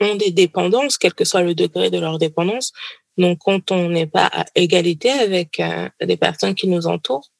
[0.00, 2.72] ont des dépendances, quel que soit le degré de leur dépendance.
[3.18, 7.30] Donc, quand on n'est pas à égalité avec euh, les personnes qui nous entourent,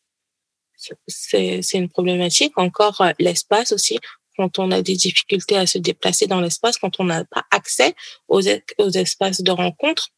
[1.07, 2.53] c'est une problématique.
[2.57, 3.99] Encore euh, l'espace aussi,
[4.37, 7.94] quand on a des difficultés à se déplacer dans l'espace, quand on n'a pas accès
[8.29, 8.40] aux,
[8.79, 10.09] aux espaces de rencontre,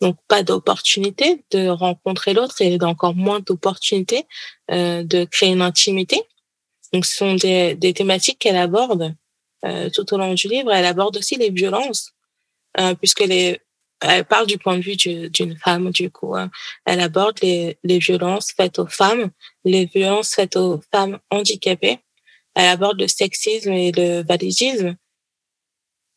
[0.00, 4.26] donc pas d'opportunité de rencontrer l'autre et encore moins d'opportunité
[4.70, 6.22] euh, de créer une intimité.
[6.92, 9.14] Donc ce sont des, des thématiques qu'elle aborde
[9.94, 10.72] tout au long du livre.
[10.72, 12.12] Elle aborde aussi les violences,
[12.78, 13.60] euh, puisque les,
[14.00, 16.34] elle parle du point de vue d'une femme, du coup.
[16.34, 16.50] Hein.
[16.84, 19.30] Elle aborde les, les violences faites aux femmes,
[19.64, 21.98] les violences faites aux femmes handicapées.
[22.54, 24.96] Elle aborde le sexisme et le validisme.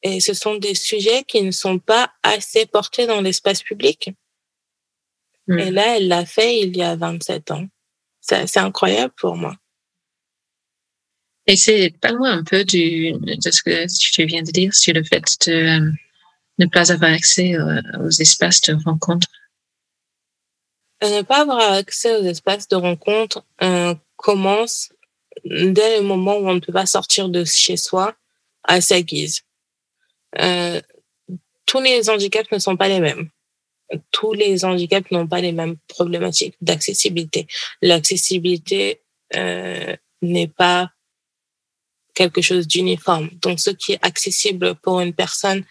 [0.01, 4.12] Et ce sont des sujets qui ne sont pas assez portés dans l'espace public.
[5.47, 5.60] Mm.
[5.60, 7.67] Et là, elle l'a fait il y a 27 ans.
[8.19, 9.56] C'est incroyable pour moi.
[11.47, 14.93] Et c'est pas loin un peu du, de ce que tu viens de dire sur
[14.93, 15.91] le fait de euh,
[16.60, 19.27] ne pas avoir accès aux, aux espaces de rencontre.
[21.03, 24.89] Euh, ne pas avoir accès aux espaces de rencontre euh, commence
[25.43, 28.15] dès le moment où on ne peut pas sortir de chez soi
[28.63, 29.41] à sa guise.
[30.39, 30.82] Euh,
[31.65, 33.29] tous les handicaps ne sont pas les mêmes.
[34.12, 37.47] Tous les handicaps n'ont pas les mêmes problématiques d'accessibilité.
[37.82, 39.01] L'accessibilité
[39.36, 40.91] euh, n'est pas
[42.13, 43.30] quelque chose d'uniforme.
[43.41, 45.63] Donc, ce qui est accessible pour une personne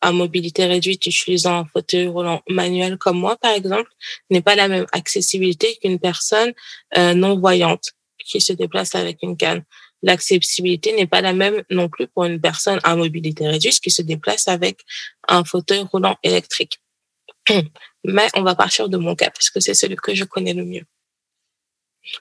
[0.00, 3.90] à mobilité réduite utilisant un fauteuil roulant manuel comme moi, par exemple,
[4.30, 6.52] n'est pas la même accessibilité qu'une personne
[6.96, 7.92] euh, non voyante
[8.24, 9.64] qui se déplace avec une canne
[10.02, 14.02] l'accessibilité n'est pas la même non plus pour une personne à mobilité réduite qui se
[14.02, 14.80] déplace avec
[15.28, 16.80] un fauteuil roulant électrique.
[18.04, 20.64] Mais on va partir de mon cas parce que c'est celui que je connais le
[20.64, 20.84] mieux.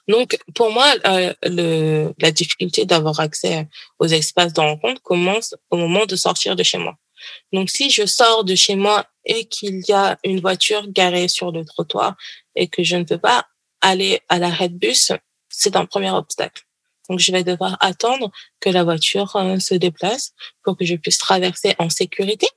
[0.07, 3.67] Donc, pour moi, euh, le, la difficulté d'avoir accès
[3.99, 6.95] aux espaces de rencontre commence au moment de sortir de chez moi.
[7.53, 11.51] Donc, si je sors de chez moi et qu'il y a une voiture garée sur
[11.51, 12.15] le trottoir
[12.55, 13.45] et que je ne peux pas
[13.81, 15.11] aller à l'arrêt de bus,
[15.49, 16.63] c'est un premier obstacle.
[17.09, 21.19] Donc, je vais devoir attendre que la voiture euh, se déplace pour que je puisse
[21.19, 22.47] traverser en sécurité.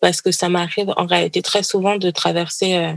[0.00, 2.94] Parce que ça m'arrive en réalité très souvent de traverser euh,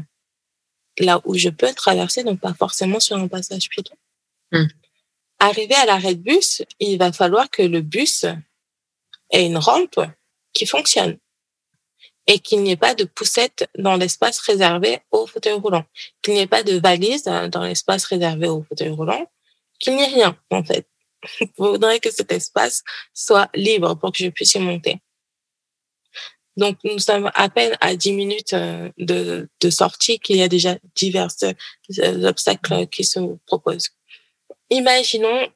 [0.99, 3.95] là où je peux traverser, donc pas forcément sur un passage piéton.
[4.51, 4.67] Hmm.
[5.39, 8.25] Arrivé à l'arrêt de bus, il va falloir que le bus
[9.31, 9.99] ait une rampe
[10.53, 11.17] qui fonctionne
[12.27, 15.85] et qu'il n'y ait pas de poussette dans l'espace réservé aux fauteuils roulants,
[16.21, 19.25] qu'il n'y ait pas de valise dans l'espace réservé aux fauteuils roulants,
[19.79, 20.87] qu'il n'y ait rien, en fait.
[21.41, 22.83] Il faudrait que cet espace
[23.13, 25.01] soit libre pour que je puisse y monter.
[26.59, 30.49] Donc, nous sommes à peine à 10 minutes euh, de, de sortie qu'il y a
[30.49, 33.91] déjà divers euh, obstacles qui se proposent.
[34.69, 35.47] Imaginons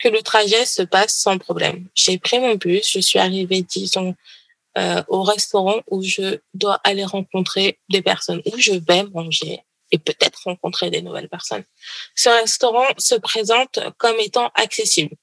[0.00, 1.86] que le trajet se passe sans problème.
[1.94, 4.16] J'ai pris mon bus, je suis arrivée, disons,
[4.76, 9.60] euh, au restaurant où je dois aller rencontrer des personnes, où je vais manger
[9.92, 11.62] et peut-être rencontrer des nouvelles personnes.
[12.16, 15.14] Ce restaurant se présente comme étant accessible.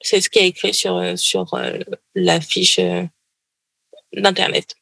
[0.00, 1.78] C'est ce qui est écrit sur sur euh,
[2.14, 3.04] la fiche euh,
[4.12, 4.74] d'internet.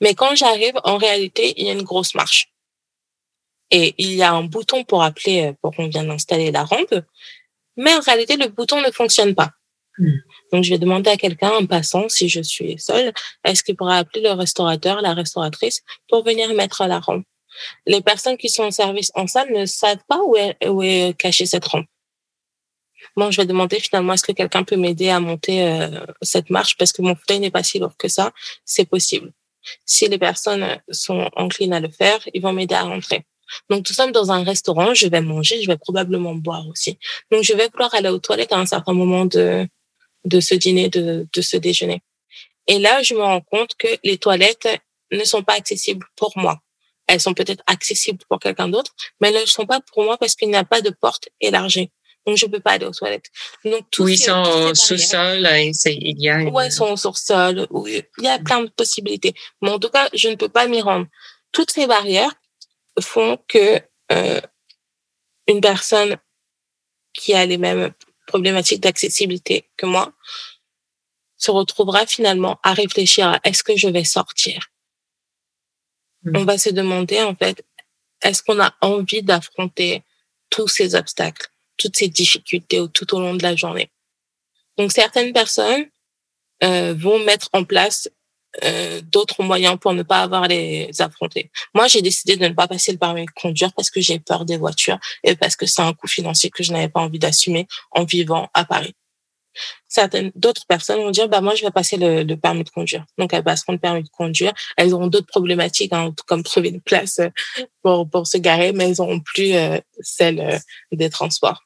[0.00, 2.50] Mais quand j'arrive, en réalité, il y a une grosse marche.
[3.70, 6.94] Et il y a un bouton pour appeler, euh, pour qu'on vienne installer la rampe.
[7.76, 9.50] Mais en réalité, le bouton ne fonctionne pas.
[9.98, 10.18] Hmm.
[10.52, 13.12] Donc, je vais demander à quelqu'un en passant, si je suis seule,
[13.44, 17.24] est-ce qu'il pourrait appeler le restaurateur, la restauratrice, pour venir mettre la rampe?
[17.86, 21.16] Les personnes qui sont en service en salle ne savent pas où est, où est
[21.16, 21.86] cachée cette rampe.
[23.16, 26.76] Bon, je vais demander finalement est-ce que quelqu'un peut m'aider à monter euh, cette marche?
[26.76, 28.32] Parce que mon fauteuil n'est pas si lourd que ça.
[28.64, 29.32] C'est possible.
[29.86, 33.24] Si les personnes sont enclines à le faire, ils vont m'aider à rentrer.
[33.70, 36.98] Donc, nous sommes dans un restaurant, je vais manger, je vais probablement boire aussi.
[37.30, 39.66] Donc, je vais vouloir aller aux toilettes à un certain moment de,
[40.24, 42.02] de ce dîner, de, de ce déjeuner.
[42.66, 44.68] Et là, je me rends compte que les toilettes
[45.12, 46.60] ne sont pas accessibles pour moi
[47.06, 50.34] elles sont peut-être accessibles pour quelqu'un d'autre, mais elles ne sont pas pour moi parce
[50.34, 51.90] qu'il n'y a pas de porte élargie.
[52.26, 53.30] Donc, je peux pas aller aux toilettes.
[53.64, 56.48] Donc, tous oui, ils sont au sous-sol, il y a une...
[56.48, 59.34] Ouais, ils sont au sous-sol, il y a plein de possibilités.
[59.60, 61.06] Mais en tout cas, je ne peux pas m'y rendre.
[61.52, 62.32] Toutes ces barrières
[63.00, 63.80] font que
[64.12, 64.40] euh,
[65.46, 66.16] une personne
[67.12, 67.92] qui a les mêmes
[68.26, 70.12] problématiques d'accessibilité que moi
[71.36, 74.70] se retrouvera finalement à réfléchir à est-ce que je vais sortir?
[76.34, 76.46] On mm.
[76.46, 77.64] va se demander en fait,
[78.22, 80.02] est-ce qu'on a envie d'affronter
[80.50, 83.90] tous ces obstacles, toutes ces difficultés tout au long de la journée.
[84.76, 85.86] Donc certaines personnes
[86.62, 88.08] euh, vont mettre en place
[88.62, 91.50] euh, d'autres moyens pour ne pas avoir les affronter.
[91.74, 94.44] Moi, j'ai décidé de ne pas passer le permis de conduire parce que j'ai peur
[94.44, 97.66] des voitures et parce que c'est un coût financier que je n'avais pas envie d'assumer
[97.90, 98.94] en vivant à Paris.
[99.88, 103.04] Certaines d'autres personnes vont dire bah moi je vais passer le, le, permis de conduire.
[103.18, 104.52] Donc elles passeront le permis de conduire.
[104.76, 107.20] Elles auront d'autres problématiques hein, comme trouver une place
[107.82, 110.58] pour pour se garer, mais elles n'auront plus euh, celle euh,
[110.92, 111.63] des transports.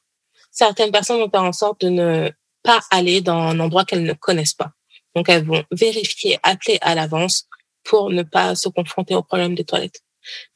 [0.59, 2.31] Certaines personnes vont faire en sorte de ne
[2.63, 4.73] pas aller dans un endroit qu'elles ne connaissent pas.
[5.15, 7.47] Donc, elles vont vérifier, appeler à l'avance
[7.85, 10.01] pour ne pas se confronter au problème des toilettes.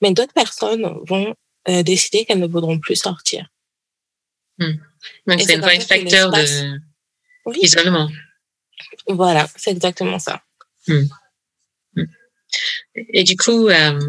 [0.02, 1.34] Mais d'autres personnes vont
[1.70, 3.48] euh, décider qu'elles ne voudront plus sortir.
[4.58, 4.74] Hmm.
[5.26, 6.82] Donc, c'est un facteur de
[7.62, 8.10] isolement.
[9.08, 10.44] Voilà, c'est exactement ça.
[10.86, 11.06] Hmm.
[11.96, 12.08] Hmm.
[12.94, 14.02] Et du coup, euh...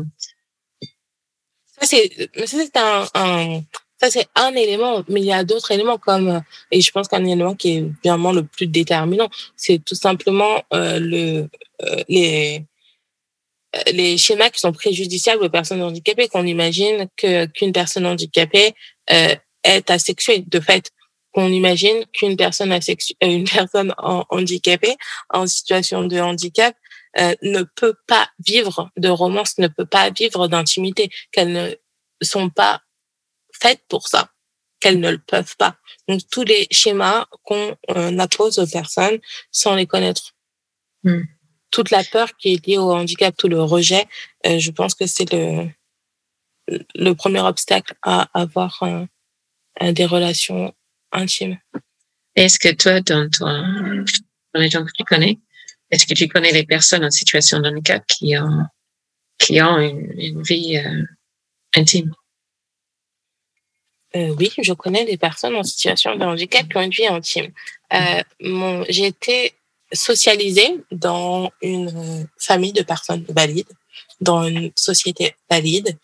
[1.81, 3.63] ça c'est un, un,
[4.05, 7.25] ça, c'est un élément, mais il y a d'autres éléments comme, et je pense qu'un
[7.25, 11.49] élément qui est vraiment le plus déterminant, c'est tout simplement euh, le,
[11.83, 12.65] euh, les,
[13.93, 18.75] les schémas qui sont préjudiciables aux personnes handicapées, qu'on imagine que qu'une personne handicapée
[19.11, 20.45] euh, est asexuée.
[20.47, 20.91] De fait,
[21.33, 23.95] qu'on imagine qu'une personne asexuée, euh, une personne
[24.31, 24.97] handicapée
[25.31, 26.75] en situation de handicap
[27.19, 31.75] euh, ne peut pas vivre de romance, ne peut pas vivre d'intimité, qu'elles ne
[32.23, 32.81] sont pas
[33.65, 34.31] faites pour ça,
[34.81, 35.77] qu'elles ne le peuvent pas.
[36.09, 39.19] Donc tous les schémas qu'on euh, impose aux personnes
[39.51, 40.35] sans les connaître.
[41.03, 41.23] Hmm.
[41.71, 44.07] Toute la peur qui est liée au handicap, tout le rejet,
[44.47, 45.69] euh, je pense que c'est le
[46.69, 50.75] le premier obstacle à avoir euh, des relations
[51.13, 51.59] intimes.
[52.37, 53.65] Est-ce que toi, dans, toi,
[54.55, 55.39] dans les gens que tu connais,
[55.91, 58.65] est-ce que tu connais les personnes en situation de handicap qui ont,
[59.39, 61.03] qui ont une, une vie euh,
[61.77, 62.13] intime?
[64.17, 67.53] Euh, oui, je connais des personnes en situation de handicap qui ont une vie intime.
[67.93, 69.55] Euh, j'ai été
[69.93, 73.73] socialisée dans une famille de personnes valides,
[74.21, 75.99] dans une société valide.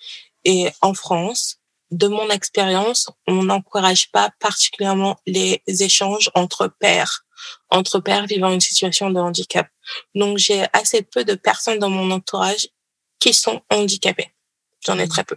[0.44, 1.58] Et en France,
[1.90, 7.24] de mon expérience, on n'encourage pas particulièrement les échanges entre pairs,
[7.68, 9.68] entre pairs vivant une situation de handicap.
[10.14, 12.68] Donc, j'ai assez peu de personnes dans mon entourage
[13.18, 14.32] qui sont handicapées.
[14.84, 15.36] J'en ai très peu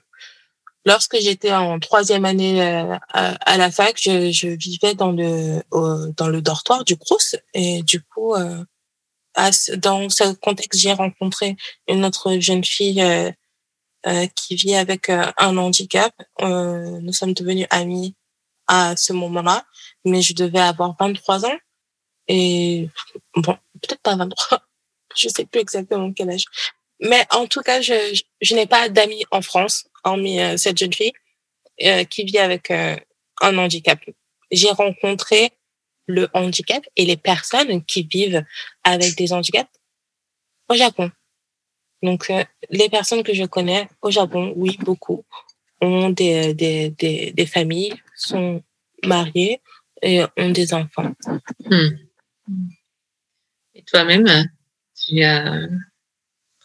[0.85, 5.61] lorsque j'étais en troisième année euh, à, la fac, je, je vivais dans le
[6.17, 8.63] dans le dortoir du Crous et du coup, euh,
[9.35, 11.55] à, dans ce contexte, j'ai rencontré
[11.87, 13.31] une autre jeune fille euh,
[14.07, 16.13] euh qui vit avec euh, un handicap.
[16.41, 18.15] nous sommes devenus amis
[18.67, 19.65] à ce moment-là,
[20.05, 21.57] mais je devais avoir 23 ans
[22.27, 22.89] et
[23.35, 24.61] bon, peut-être pas 23,
[25.15, 26.45] je sais plus exactement quel âge.
[27.01, 30.77] Mais en tout cas, je, je, je n'ai pas d'amis en France hormis euh, cette
[30.77, 31.13] jeune fille
[31.83, 32.95] euh, qui vit avec euh,
[33.41, 33.99] un handicap.
[34.51, 35.51] J'ai rencontré
[36.07, 38.43] le handicap et les personnes qui vivent
[38.83, 39.69] avec des handicaps
[40.69, 41.11] au Japon.
[42.01, 42.31] Donc,
[42.69, 45.23] les personnes que je connais au Japon, oui, beaucoup,
[45.79, 48.61] ont des, des, des, des familles, sont
[49.05, 49.61] mariées
[50.01, 51.13] et ont des enfants.
[51.63, 51.89] Hmm.
[53.73, 54.27] Et toi-même,
[54.93, 55.67] tu as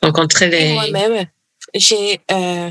[0.02, 0.72] rencontré les...
[0.74, 1.28] Moi-même,
[1.74, 2.70] j'ai euh,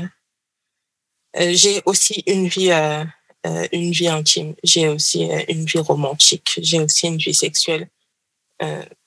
[1.38, 3.04] j'ai aussi une vie, euh,
[3.46, 4.54] euh, une vie intime.
[4.64, 6.58] J'ai aussi une vie romantique.
[6.60, 7.88] J'ai aussi une vie sexuelle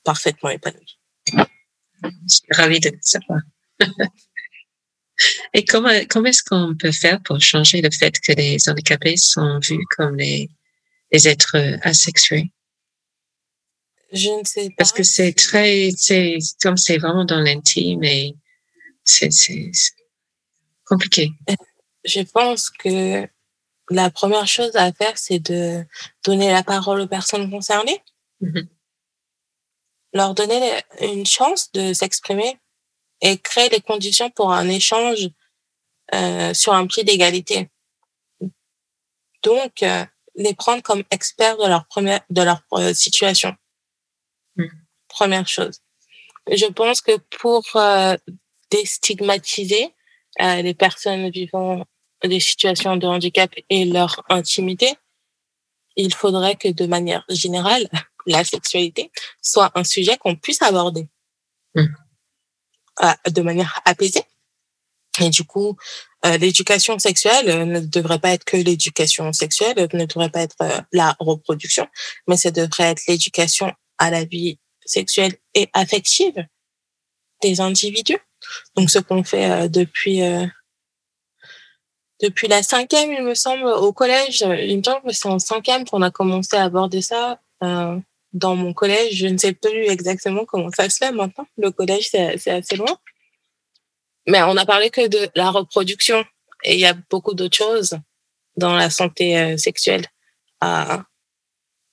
[0.04, 0.98] parfaitement épanouie.
[1.34, 3.42] Je suis ravie de savoir.
[5.54, 9.60] Et comment, comment est-ce qu'on peut faire pour changer le fait que les handicapés sont
[9.60, 10.50] vus comme les,
[11.12, 12.52] les êtres asexués?
[14.14, 14.76] Je ne sais pas.
[14.78, 18.36] Parce que c'est très, c'est, comme c'est vraiment dans l'intime et
[19.04, 19.72] c'est, c'est
[20.86, 21.32] compliqué
[22.04, 23.28] je pense que
[23.90, 25.86] la première chose à faire, c'est de
[26.24, 28.02] donner la parole aux personnes concernées,
[28.42, 28.68] mm-hmm.
[30.14, 32.60] leur donner une chance de s'exprimer
[33.22, 35.30] et créer les conditions pour un échange
[36.14, 37.70] euh, sur un pied d'égalité.
[39.44, 43.56] Donc, euh, les prendre comme experts de leur première, de leur euh, situation.
[44.56, 44.66] Mm.
[45.08, 45.82] Première chose.
[46.50, 48.16] Je pense que pour euh,
[48.70, 49.94] déstigmatiser
[50.42, 51.86] euh, les personnes vivant
[52.24, 54.94] des situations de handicap et leur intimité,
[55.96, 57.88] il faudrait que de manière générale,
[58.26, 59.12] la sexualité
[59.42, 61.08] soit un sujet qu'on puisse aborder
[61.76, 61.86] mmh.
[63.32, 64.24] de manière apaisée.
[65.20, 65.76] Et du coup,
[66.26, 70.82] euh, l'éducation sexuelle ne devrait pas être que l'éducation sexuelle, ne devrait pas être euh,
[70.94, 71.88] la reproduction,
[72.28, 76.46] mais ça devrait être l'éducation à la vie sexuelle et affective
[77.42, 78.20] des individus.
[78.76, 80.22] Donc, ce qu'on fait euh, depuis
[82.22, 84.42] depuis la cinquième, il me semble, au collège.
[84.42, 87.40] Il me semble que c'est en cinquième qu'on a commencé à aborder ça.
[87.64, 88.00] Euh,
[88.34, 89.16] dans mon collège.
[89.16, 91.48] Je ne sais plus exactement comment ça se fait maintenant.
[91.58, 92.98] Le collège, c'est assez loin.
[94.28, 96.24] Mais on a parlé que de la reproduction.
[96.64, 97.98] Et il y a beaucoup d'autres choses
[98.56, 100.06] dans la santé euh, sexuelle
[100.60, 101.04] à,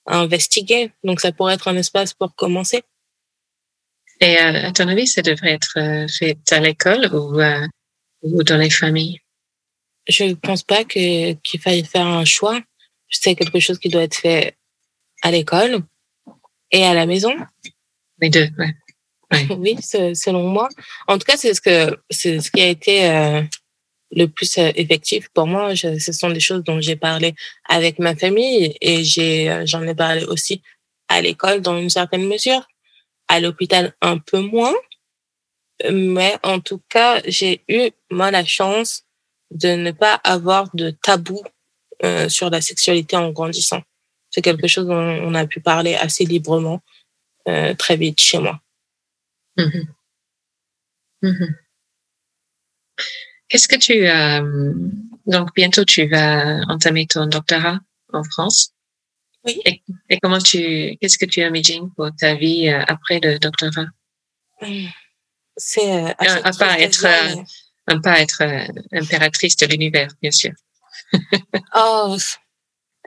[0.05, 0.91] investiguer.
[1.03, 2.83] Donc, ça pourrait être un espace pour commencer.
[4.21, 7.39] Et euh, à ton avis, ça devrait être euh, fait à l'école ou,
[8.23, 9.19] ou dans les familles?
[10.09, 12.59] Je ne pense pas que qu'il faille faire un choix.
[13.09, 14.57] C'est quelque chose qui doit être fait
[15.21, 15.83] à l'école
[16.71, 17.33] et à la maison.
[18.19, 18.75] Les deux, ouais.
[19.57, 20.69] oui, selon moi.
[21.07, 23.41] En tout cas, c'est ce que c'est ce qui a été euh,
[24.11, 25.75] le plus euh, effectif pour moi.
[25.75, 27.35] Je, ce sont des choses dont j'ai parlé
[27.67, 30.61] avec ma famille et j'ai euh, j'en ai parlé aussi
[31.07, 32.67] à l'école dans une certaine mesure,
[33.27, 34.73] à l'hôpital un peu moins.
[35.91, 39.05] Mais en tout cas, j'ai eu moi la chance
[39.51, 41.41] de ne pas avoir de tabou
[42.03, 43.81] euh, sur la sexualité en grandissant.
[44.29, 46.81] C'est quelque chose dont on a pu parler assez librement
[47.47, 48.61] euh, très vite chez moi.
[49.57, 49.85] Mm-hmm.
[51.23, 51.55] Mm-hmm.
[53.49, 54.73] Qu'est-ce que tu as euh,
[55.25, 57.79] donc bientôt tu vas entamer ton doctorat
[58.13, 58.73] en France?
[59.43, 59.59] Oui.
[59.65, 63.87] Et, comment tu qu'est-ce que tu imagines pour ta vie euh, après le doctorat?
[65.57, 67.05] C'est euh, à, pas être
[67.89, 68.43] à pas être
[68.91, 70.51] impératrice de l'univers, bien sûr.
[71.75, 72.17] oh,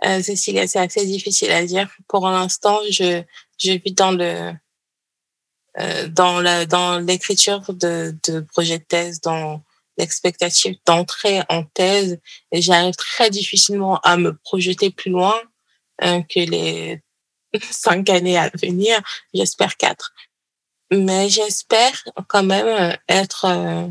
[0.04, 1.88] euh, Cécilia, c'est assez difficile à dire.
[2.08, 3.22] Pour l'instant, je
[3.58, 4.52] je vis dans le
[5.78, 9.62] euh, dans la dans l'écriture de de projet de thèse, dans
[9.98, 12.18] l'expectative d'entrer en thèse,
[12.50, 15.34] et j'arrive très difficilement à me projeter plus loin
[16.02, 17.02] euh, que les
[17.70, 19.00] cinq années à venir.
[19.34, 20.12] J'espère quatre,
[20.90, 23.88] mais j'espère quand même être euh,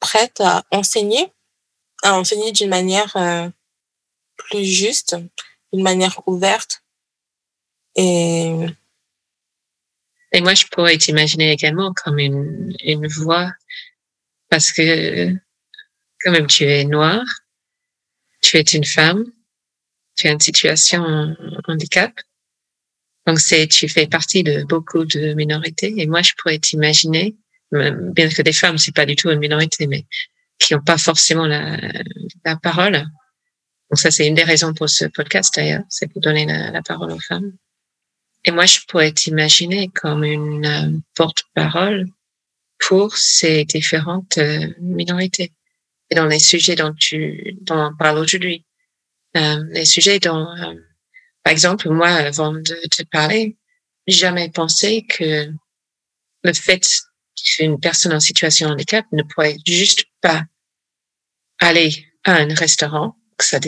[0.00, 1.32] prête à enseigner,
[2.02, 3.48] à enseigner d'une manière euh,
[4.36, 5.16] plus juste,
[5.72, 6.82] d'une manière ouverte.
[7.96, 8.54] Et,
[10.40, 13.50] moi, je pourrais t'imaginer également comme une, une voix,
[14.50, 15.32] parce que
[16.20, 17.24] quand même, tu es noire,
[18.42, 19.24] tu es une femme,
[20.16, 21.34] tu as une situation
[21.66, 22.12] handicap.
[23.26, 25.94] Donc, c'est, tu fais partie de beaucoup de minorités.
[25.96, 27.36] Et moi, je pourrais t'imaginer,
[27.72, 30.06] bien que des femmes, c'est pas du tout une minorité, mais
[30.58, 31.76] qui n'ont pas forcément la,
[32.44, 33.06] la parole,
[33.90, 37.12] donc ça, c'est une des raisons pour ce podcast d'ailleurs, c'est pour donner la, parole
[37.12, 37.52] aux femmes.
[38.44, 42.06] Et moi, je pourrais t'imaginer comme une euh, porte-parole
[42.78, 45.52] pour ces différentes euh, minorités.
[46.10, 48.64] Et dans les sujets dont tu dont on parle aujourd'hui,
[49.36, 50.46] euh, les sujets dont,
[51.42, 53.56] par exemple, moi, avant de te parler,
[54.06, 55.48] jamais pensé que
[56.44, 56.86] le fait
[57.36, 60.44] qu'une personne en situation handicap ne pourrait juste pas
[61.60, 63.58] aller à un restaurant que ça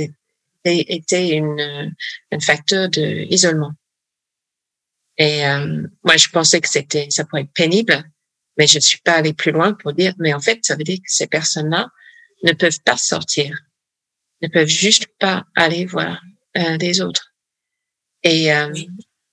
[0.64, 1.94] était une,
[2.32, 3.72] un facteur de isolement.
[5.16, 8.04] Et euh, moi, je pensais que c'était, ça pourrait être pénible,
[8.56, 10.84] mais je ne suis pas allée plus loin pour dire, mais en fait, ça veut
[10.84, 11.88] dire que ces personnes-là
[12.44, 13.58] ne peuvent pas sortir,
[14.42, 16.22] ne peuvent juste pas aller voir
[16.56, 17.34] euh, autres.
[18.22, 18.72] Et euh,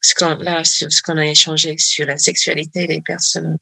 [0.01, 3.57] ce qu'on là, ce qu'on a échangé sur la sexualité des personnes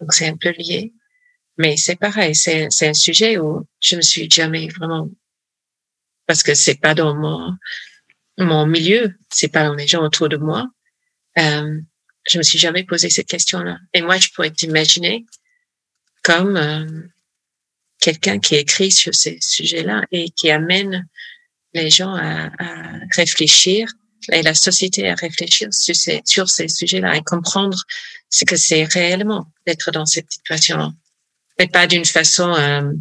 [0.00, 0.92] donc c'est un peu lié,
[1.58, 5.08] mais c'est pareil, c'est c'est un sujet où je me suis jamais vraiment
[6.26, 7.56] parce que c'est pas dans mon
[8.38, 10.68] mon milieu, c'est pas dans les gens autour de moi.
[11.38, 11.80] Euh,
[12.28, 13.78] je me suis jamais posé cette question-là.
[13.94, 15.24] Et moi, je pourrais t'imaginer
[16.22, 16.86] comme euh,
[18.00, 21.08] quelqu'un qui écrit sur ces sujets-là et qui amène
[21.72, 23.88] les gens à, à, réfléchir
[24.30, 27.78] et la société à réfléchir sur ces, sur ces sujets-là et comprendre
[28.30, 30.92] ce que c'est réellement d'être dans cette situation-là.
[31.58, 32.92] Mais pas d'une façon euh,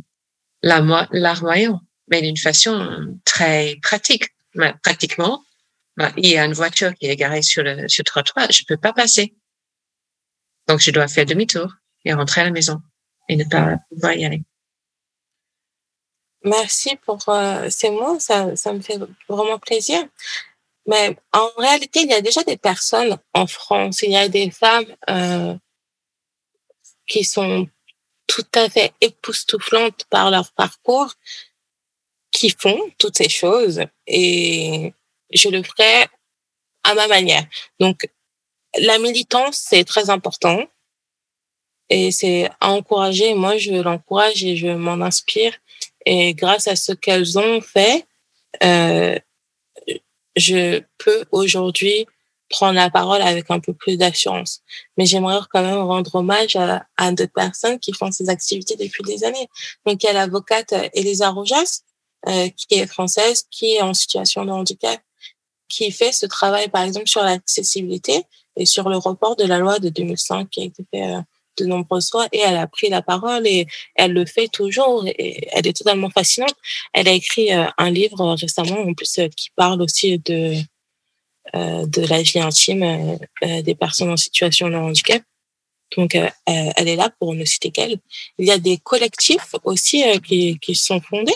[0.61, 4.25] larmoyante mais d'une façon très pratique.
[4.83, 5.43] pratiquement,
[5.97, 8.63] bah, il y a une voiture qui est garée sur le, sur le trottoir, je
[8.67, 9.35] peux pas passer.
[10.67, 11.73] Donc, je dois faire demi-tour
[12.05, 12.81] et rentrer à la maison
[13.29, 14.43] et ne pas pouvoir y aller.
[16.43, 20.03] Merci pour euh, ces mots, ça, ça me fait vraiment plaisir.
[20.87, 24.51] Mais en réalité, il y a déjà des personnes en France, il y a des
[24.51, 25.55] femmes euh,
[27.07, 27.67] qui sont
[28.27, 31.13] tout à fait époustouflantes par leur parcours,
[32.31, 34.93] qui font toutes ces choses et
[35.31, 36.07] je le ferai
[36.83, 37.45] à ma manière.
[37.79, 38.09] Donc,
[38.77, 40.65] la militance, c'est très important
[41.89, 43.33] et c'est à encourager.
[43.33, 45.53] Moi, je l'encourage et je m'en inspire.
[46.05, 48.05] Et grâce à ce qu'elles ont fait,
[48.63, 49.17] euh,
[50.35, 52.05] je peux aujourd'hui
[52.49, 54.61] prendre la parole avec un peu plus d'assurance.
[54.97, 59.23] Mais j'aimerais quand même rendre hommage à, d'autres personnes qui font ces activités depuis des
[59.23, 59.47] années.
[59.85, 61.81] Donc, il y a l'avocate Elisa Rojas,
[62.27, 64.99] euh, qui est française, qui est en situation de handicap
[65.67, 68.23] qui fait ce travail, par exemple, sur l'accessibilité
[68.55, 71.21] et sur le report de la loi de 2005 qui a été fait euh,
[71.57, 75.47] de nombreuses fois et elle a pris la parole et elle le fait toujours et
[75.51, 76.55] elle est totalement fascinante.
[76.93, 80.55] Elle a écrit euh, un livre récemment en plus euh, qui parle aussi de
[81.53, 85.21] de la vie intime des personnes en situation de handicap.
[85.95, 87.99] Donc elle est là pour ne citer qu'elle.
[88.39, 91.35] Il y a des collectifs aussi qui qui sont fondés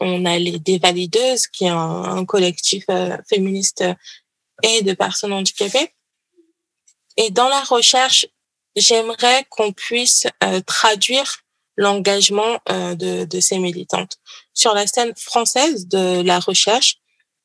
[0.00, 3.84] on a les Dévalideuses, qui est un, collectif euh, féministe
[4.62, 5.92] et de personnes handicapées.
[7.16, 8.26] Et dans la recherche,
[8.76, 11.38] j'aimerais qu'on puisse euh, traduire
[11.76, 14.16] l'engagement euh, de, de ces militantes.
[14.54, 16.96] Sur la scène française de la recherche,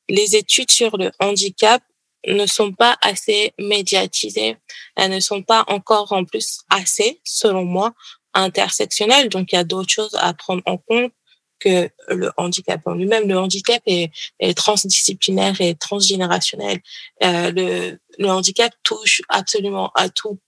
[0.08, 1.82] les études sur le handicap
[2.26, 4.56] ne sont pas assez médiatisées.
[4.96, 7.92] Elles ne sont pas encore en plus assez, selon moi,
[8.34, 9.28] intersectionnelles.
[9.28, 11.12] Donc, il y a d'autres choses à prendre en compte
[11.58, 13.28] que le handicap en lui-même.
[13.28, 14.12] Le handicap est,
[14.56, 16.80] transdisciplinaire et transgénérationnel.
[17.22, 20.38] Euh, le, le handicap touche absolument à tout.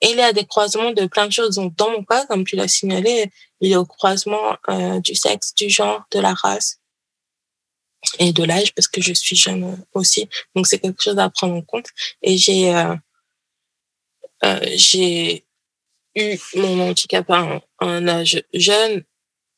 [0.00, 1.56] Et il y a des croisements de plein de choses.
[1.56, 5.14] Donc, dans mon cas, comme tu l'as signalé, il y a au croisement euh, du
[5.14, 6.80] sexe, du genre, de la race
[8.18, 10.28] et de l'âge, parce que je suis jeune aussi.
[10.54, 11.86] Donc, c'est quelque chose à prendre en compte.
[12.22, 12.36] Et
[12.74, 12.94] euh,
[14.44, 15.44] euh, j'ai
[16.14, 19.04] eu mon handicap à un âge jeune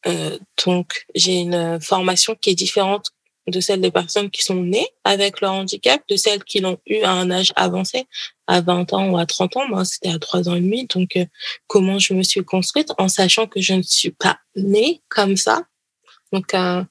[0.07, 3.11] euh, donc, j'ai une formation qui est différente
[3.47, 7.01] de celle des personnes qui sont nées avec leur handicap, de celles qui l'ont eu
[7.03, 8.07] à un âge avancé,
[8.47, 9.69] à 20 ans ou à 30 ans.
[9.69, 10.87] Moi, c'était à 3 ans et demi.
[10.87, 11.25] Donc, euh,
[11.67, 15.63] comment je me suis construite en sachant que je ne suis pas née comme ça?
[16.33, 16.83] Donc, euh,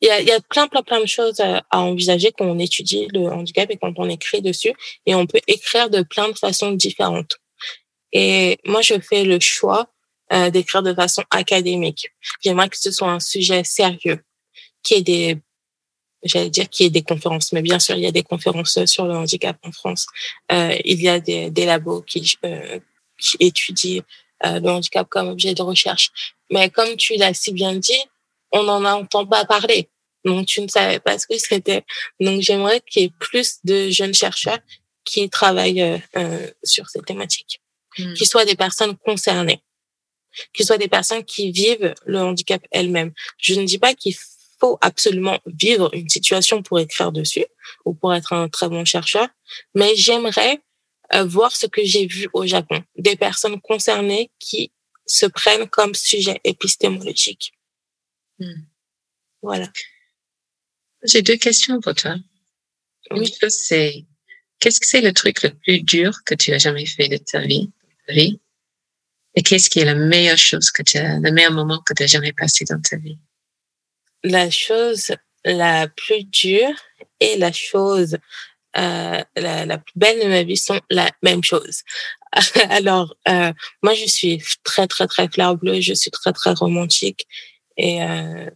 [0.00, 3.08] il y, a, y a plein, plein, plein de choses à, envisager quand on étudie
[3.12, 4.74] le handicap et quand on écrit dessus.
[5.06, 7.38] Et on peut écrire de plein de façons différentes.
[8.12, 9.88] Et moi, je fais le choix
[10.32, 12.10] euh, d'écrire de façon académique.
[12.42, 14.22] J'aimerais que ce soit un sujet sérieux,
[14.82, 15.38] qui est des,
[16.24, 18.84] j'allais dire qu'il y ait des conférences, mais bien sûr, il y a des conférences
[18.86, 20.06] sur le handicap en France.
[20.52, 22.78] Euh, il y a des, des labos qui, euh,
[23.18, 24.02] qui étudient
[24.44, 26.10] euh, le handicap comme objet de recherche.
[26.50, 28.02] Mais comme tu l'as si bien dit,
[28.52, 29.88] on n'en entend pas parler.
[30.24, 31.84] Donc, tu ne savais pas ce que c'était.
[32.18, 34.58] Donc, j'aimerais qu'il y ait plus de jeunes chercheurs
[35.04, 37.60] qui travaillent euh, sur ces thématiques,
[37.98, 38.14] mmh.
[38.14, 39.62] qui soient des personnes concernées
[40.52, 43.12] qu'ils soient des personnes qui vivent le handicap elles-mêmes.
[43.38, 44.14] Je ne dis pas qu'il
[44.64, 47.44] faut absolument vivre une situation pour écrire dessus
[47.84, 49.28] ou pour être un très bon chercheur,
[49.74, 50.62] mais j'aimerais
[51.14, 54.72] euh, voir ce que j'ai vu au Japon, des personnes concernées qui
[55.06, 57.52] se prennent comme sujet épistémologique.
[58.38, 58.62] Hmm.
[59.42, 59.68] Voilà.
[61.02, 62.16] J'ai deux questions pour toi.
[63.10, 64.06] Une chose, c'est
[64.60, 67.40] qu'est-ce que c'est le truc le plus dur que tu as jamais fait de ta
[67.40, 67.70] vie?
[68.06, 68.40] Ta vie?
[69.34, 72.02] Et qu'est-ce qui est la meilleure chose que tu as, le meilleur moment que tu
[72.04, 73.18] as jamais passé dans ta vie?
[74.24, 75.14] La chose
[75.44, 76.74] la plus dure
[77.20, 78.18] et la chose
[78.76, 81.82] euh, la, la, plus belle de ma vie sont la même chose.
[82.70, 83.52] Alors, euh,
[83.82, 87.26] moi, je suis très, très, très clair bleu, je suis très, très romantique
[87.76, 88.50] et euh,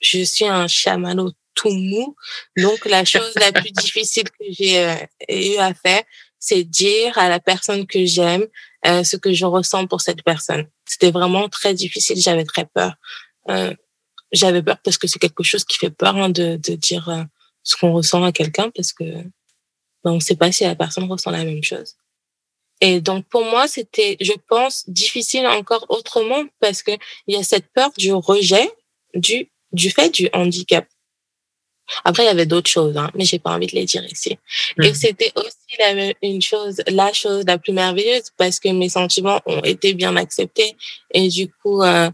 [0.00, 2.16] je suis un chamallow tout mou.
[2.56, 4.94] Donc, la chose la plus difficile que j'ai euh,
[5.28, 6.02] eu à faire,
[6.38, 8.46] c'est dire à la personne que j'aime
[8.86, 10.66] euh, ce que je ressens pour cette personne.
[10.86, 12.94] C'était vraiment très difficile, j'avais très peur.
[14.32, 17.22] J'avais peur parce que c'est quelque chose qui fait peur hein, de, de dire euh,
[17.62, 21.04] ce qu'on ressent à quelqu'un parce que ben, on ne sait pas si la personne
[21.10, 21.96] ressent la même chose.
[22.80, 26.92] Et donc pour moi, c'était, je pense, difficile encore autrement parce que
[27.26, 28.70] il y a cette peur du rejet
[29.14, 30.86] du du fait du handicap.
[32.04, 34.38] Après, il y avait d'autres choses, hein, mais j'ai pas envie de les dire ici.
[34.82, 34.94] Et hmm.
[34.94, 39.62] c'était aussi la, une chose, la chose la plus merveilleuse parce que mes sentiments ont
[39.62, 40.76] été bien acceptés
[41.12, 42.10] et du coup, euh,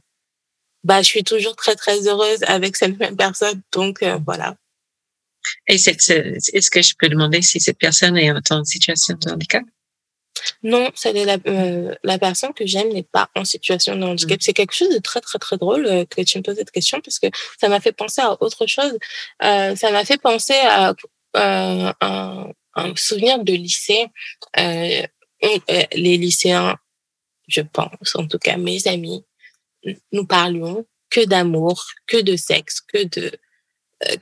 [0.86, 3.60] bah, je suis toujours très très heureuse avec cette même personne.
[3.72, 4.56] Donc euh, voilà.
[5.66, 9.64] Et est-ce que je peux demander si cette personne est en situation de handicap?
[10.62, 14.38] Non, c'est la, euh, la personne que j'aime n'est pas en situation de handicap.
[14.38, 14.42] Mm.
[14.42, 17.00] C'est quelque chose de très, très, très drôle euh, que tu me poses cette question
[17.00, 17.26] parce que
[17.60, 18.96] ça m'a fait penser à autre chose.
[19.42, 20.90] Euh, ça m'a fait penser à
[21.36, 24.06] euh, un, un, souvenir de lycée.
[24.58, 25.02] Euh,
[25.94, 26.76] les lycéens,
[27.48, 29.24] je pense, en tout cas mes amis,
[30.12, 33.32] nous parlions que d'amour, que de sexe, que de...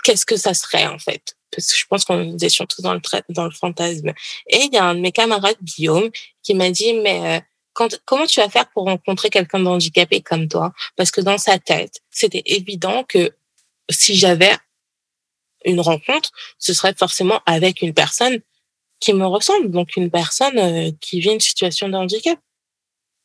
[0.05, 1.37] Qu'est-ce que ça serait en fait?
[1.51, 3.01] Parce que je pense qu'on étions tous dans le,
[3.31, 4.13] dans le fantasme.
[4.49, 6.11] Et il y a un de mes camarades, Guillaume,
[6.43, 7.41] qui m'a dit, mais euh,
[7.73, 11.59] quand, comment tu vas faire pour rencontrer quelqu'un d'handicapé comme toi Parce que dans sa
[11.59, 13.33] tête, c'était évident que
[13.91, 14.57] si j'avais
[15.65, 18.41] une rencontre, ce serait forcément avec une personne
[19.01, 22.39] qui me ressemble, donc une personne euh, qui vit une situation de handicap.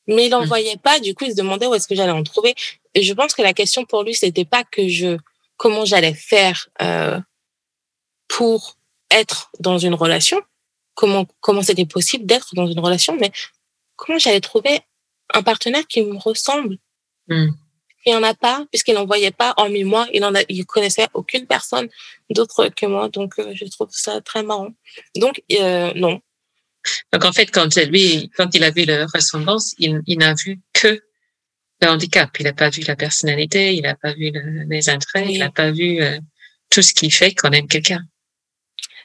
[0.07, 0.47] Mais il n'en mmh.
[0.47, 2.55] voyait pas, du coup, il se demandait où est-ce que j'allais en trouver.
[2.95, 5.17] Et je pense que la question pour lui, c'était pas que je
[5.57, 7.19] comment j'allais faire euh,
[8.27, 8.77] pour
[9.11, 10.41] être dans une relation,
[10.95, 13.31] comment comment c'était possible d'être dans une relation, mais
[13.95, 14.81] comment j'allais trouver
[15.33, 16.77] un partenaire qui me ressemble.
[17.27, 17.49] Hmm.
[18.05, 20.65] Il n'y en a pas, puisqu'il n'en voyait pas, hormis moi, il en a, il
[20.65, 21.89] connaissait aucune personne
[22.29, 24.69] d'autre que moi, donc euh, je trouve ça très marrant.
[25.15, 26.21] Donc, euh, non.
[27.11, 30.59] Donc, en fait, quand lui, quand il a vu leur ressemblance, il, il n'a vu
[30.73, 31.01] que
[31.81, 32.29] le handicap.
[32.39, 35.51] Il n'a pas vu la personnalité, il n'a pas vu le, les intérêts, il n'a
[35.51, 36.19] pas vu euh,
[36.69, 38.03] tout ce qui fait qu'on aime quelqu'un.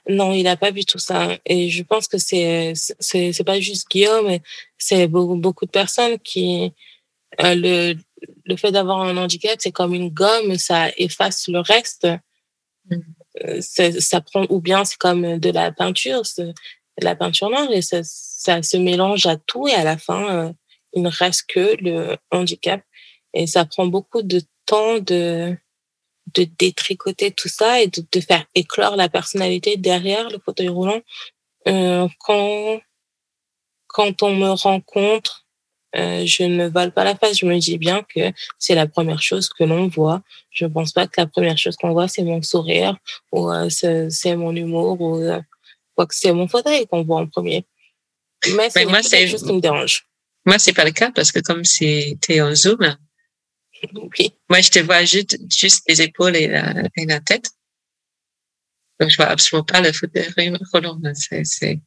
[0.09, 1.39] Non, il n'a pas vu tout ça.
[1.47, 4.39] Et je pense que c'est c'est c'est pas juste Guillaume,
[4.77, 6.73] c'est beaucoup beaucoup de personnes qui
[7.43, 7.95] euh, le
[8.45, 12.07] le fait d'avoir un handicap, c'est comme une gomme, ça efface le reste.
[12.91, 12.97] Mm.
[13.45, 16.23] Euh, ça prend ou bien c'est comme de la peinture,
[17.01, 20.53] la peinture noire et ça ça se mélange à tout et à la fin euh,
[20.93, 22.83] il ne reste que le handicap
[23.33, 25.57] et ça prend beaucoup de temps de
[26.35, 31.01] de détricoter tout ça et de, de faire éclore la personnalité derrière le fauteuil roulant.
[31.69, 32.81] Euh, quand
[33.87, 35.47] quand on me rencontre,
[35.97, 37.39] euh, je ne vole pas la face.
[37.39, 40.23] Je me dis bien que c'est la première chose que l'on voit.
[40.51, 42.97] Je pense pas que la première chose qu'on voit c'est mon sourire
[43.33, 45.23] ou euh, c'est mon humour ou
[45.95, 47.65] euh, quoi que c'est mon fauteuil qu'on voit en premier.
[48.57, 50.07] Mais c'est moi, chose qui me dérange.
[50.45, 52.97] Moi, c'est pas le cas parce que comme c'était en zoom,
[54.19, 54.35] Oui.
[54.51, 57.51] moi, je te vois juste, juste les épaules et la, et la tête.
[59.01, 61.01] Donc, je vois absolument pas le fauteuil roulant.
[61.15, 61.81] C'est, c'est,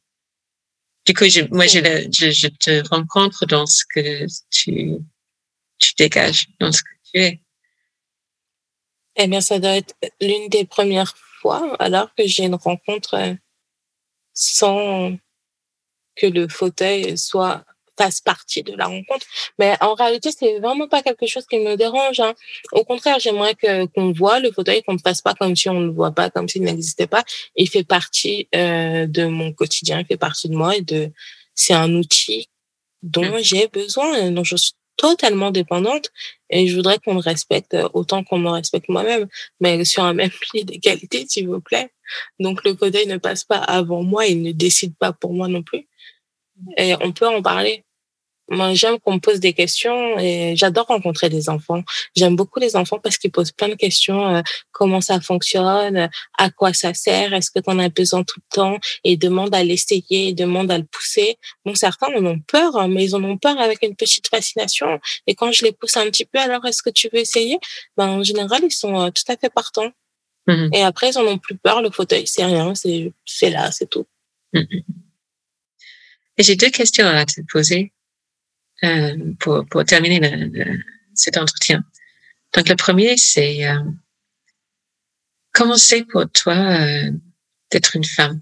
[1.06, 1.78] du coup, je, moi, je,
[2.12, 4.98] je, je te rencontre dans ce que tu,
[5.78, 7.40] tu dégages, dans ce que tu es.
[9.16, 13.34] Eh bien, ça doit être l'une des premières fois alors que j'ai une rencontre euh,
[14.38, 15.16] sans
[16.14, 17.64] que le fauteuil soit
[17.98, 19.26] fasse partie de la rencontre.
[19.58, 22.20] Mais en réalité, c'est vraiment pas quelque chose qui me dérange.
[22.20, 22.34] Hein.
[22.70, 25.80] Au contraire, j'aimerais que qu'on voit le fauteuil, qu'on ne fasse pas comme si on
[25.80, 27.24] ne le voit pas, comme s'il n'existait pas.
[27.56, 31.10] Il fait partie euh, de mon quotidien, il fait partie de moi et de.
[31.56, 32.48] C'est un outil
[33.02, 33.42] dont Mm.
[33.42, 36.10] j'ai besoin, dont je suis totalement dépendante
[36.50, 39.26] et je voudrais qu'on me respecte autant qu'on me respecte moi-même,
[39.60, 41.90] mais sur un même pied d'égalité, s'il vous plaît.
[42.38, 45.62] Donc le fauteuil ne passe pas avant moi, il ne décide pas pour moi non
[45.62, 45.86] plus.
[46.76, 47.84] Et on peut en parler.
[48.50, 51.82] Moi, j'aime qu'on me pose des questions et j'adore rencontrer des enfants.
[52.16, 54.36] J'aime beaucoup les enfants parce qu'ils posent plein de questions.
[54.36, 54.42] euh,
[54.72, 58.56] comment ça fonctionne À quoi ça sert Est-ce que tu en as besoin tout le
[58.56, 61.36] temps Et ils demandent à l'essayer, ils demandent à le pousser.
[61.66, 64.98] Bon, certains en ont peur, hein, mais ils en ont peur avec une petite fascination.
[65.26, 67.58] Et quand je les pousse un petit peu, alors est-ce que tu veux essayer?
[67.98, 69.90] Ben, en général, ils sont euh, tout à fait partants.
[70.48, 70.70] Mhm.
[70.72, 71.82] Et après, ils en ont plus peur.
[71.82, 72.74] Le fauteuil, c'est rien.
[72.74, 74.06] C'est c'est là, c'est tout.
[74.54, 77.92] Et j'ai deux questions à te poser
[78.84, 80.78] euh, pour, pour terminer le- le-
[81.14, 81.84] cet entretien.
[82.54, 83.82] Donc, le premier, c'est euh,
[85.52, 87.10] comment c'est pour toi euh,
[87.70, 88.40] d'être une femme?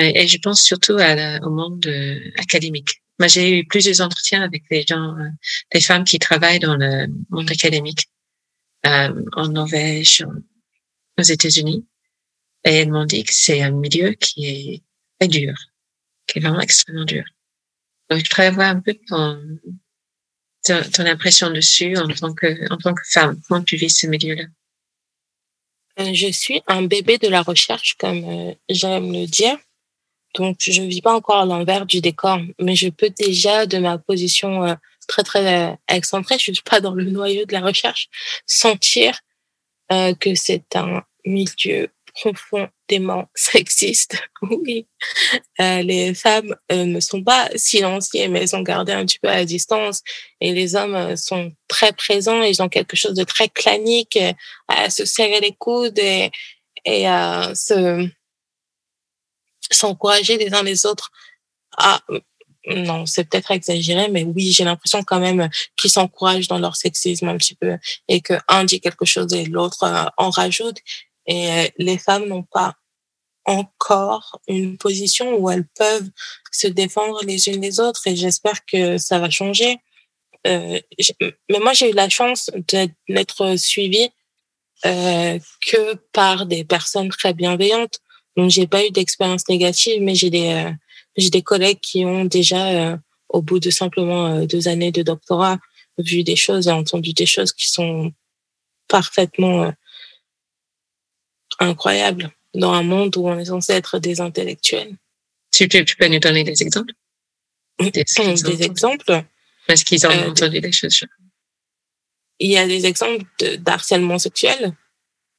[0.00, 3.02] Et je pense surtout à la- au monde euh, académique.
[3.18, 5.28] Moi, j'ai eu plusieurs entretiens avec des gens, euh,
[5.74, 8.06] des femmes qui travaillent dans le monde académique
[8.86, 10.24] euh, en Norvège,
[11.18, 11.86] aux États-Unis,
[12.64, 14.82] et elles m'ont dit que c'est un milieu qui est
[15.18, 15.54] très dur,
[16.26, 17.24] qui est vraiment extrêmement dur.
[18.10, 19.58] Donc, je voudrais avoir un peu ton,
[20.64, 23.40] ton, ton impression dessus en tant que, en tant que femme.
[23.48, 24.44] Comment tu vis ce milieu-là?
[26.00, 29.56] Euh, Je suis un bébé de la recherche, comme euh, j'aime le dire.
[30.34, 33.96] Donc, je vis pas encore à l'envers du décor, mais je peux déjà, de ma
[33.96, 34.74] position euh,
[35.08, 38.08] très très excentrée, je suis pas dans le noyau de la recherche,
[38.44, 39.18] sentir
[39.92, 44.16] euh, que c'est un milieu profondément sexiste.
[44.42, 44.86] Oui,
[45.60, 49.28] Euh, les femmes euh, ne sont pas silenciées, mais elles sont gardées un petit peu
[49.28, 50.02] à distance,
[50.40, 52.42] et les hommes euh, sont très présents.
[52.42, 54.32] Ils ont quelque chose de très clanique, euh,
[54.68, 56.30] à se serrer les coudes et,
[56.84, 58.08] et à se
[59.70, 61.10] s'encourager les uns les autres.
[61.78, 62.00] Ah,
[62.66, 67.28] non, c'est peut-être exagéré, mais oui, j'ai l'impression quand même qu'ils s'encouragent dans leur sexisme
[67.28, 67.76] un petit peu
[68.08, 70.78] et que un dit quelque chose et l'autre euh, en rajoute.
[71.26, 72.74] Et euh, les femmes n'ont pas
[73.44, 76.10] encore une position où elles peuvent
[76.50, 79.78] se défendre les unes les autres et j'espère que ça va changer.
[80.46, 80.80] Euh,
[81.50, 82.50] mais moi, j'ai eu la chance
[83.08, 84.10] d'être suivie
[84.84, 87.98] euh, que par des personnes très bienveillantes.
[88.36, 90.72] Donc, j'ai pas eu d'expérience négative, mais j'ai des euh,
[91.16, 92.96] j'ai des collègues qui ont déjà, euh,
[93.30, 95.58] au bout de simplement euh, deux années de doctorat,
[95.98, 98.12] vu des choses et entendu des choses qui sont
[98.88, 99.70] parfaitement euh,
[101.58, 104.94] incroyables dans un monde où on est censé être des intellectuels.
[105.52, 106.92] Tu, tu, tu peux nous donner des exemples?
[107.78, 109.22] Des, ont Des exemples.
[109.68, 111.00] Est-ce qu'ils ont Euh, entendu des choses?
[112.38, 114.72] Il y a des exemples de- d'harcèlement sexuel,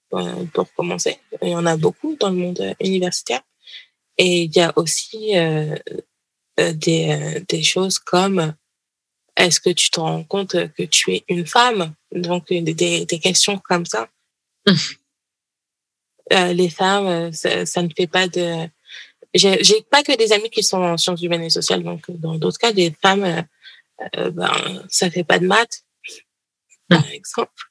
[0.10, 1.20] pour commencer.
[1.42, 3.42] Il y en a beaucoup dans le monde euh, universitaire.
[4.18, 5.34] Et il y a aussi
[6.58, 8.56] des, des choses comme
[9.38, 11.94] est-ce que tu te rends compte que tu es une femme?
[12.12, 14.10] Donc des, des questions comme ça.
[16.34, 18.68] euh, les femmes, ça, ça, ne fait pas de.
[19.34, 22.58] J'ai pas que des amis qui sont en sciences humaines et sociales, donc dans d'autres
[22.58, 23.46] cas, des femmes,
[24.16, 25.84] euh, ben ça fait pas de maths,
[26.90, 27.67] par exemple.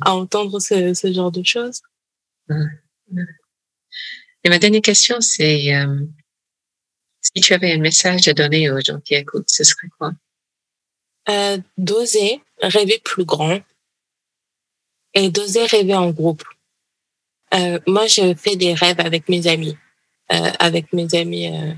[0.00, 1.82] À entendre ce, ce genre de choses.
[4.44, 6.00] Et ma dernière question, c'est euh,
[7.20, 10.12] si tu avais un message à donner aux gens qui écoutent, ce serait quoi?
[11.28, 13.60] Euh, D'oser rêver plus grand
[15.14, 16.44] et d'oser rêver en groupe.
[17.54, 19.76] Euh, moi, je fais des rêves avec mes amis,
[20.32, 21.72] euh, avec mes amis euh,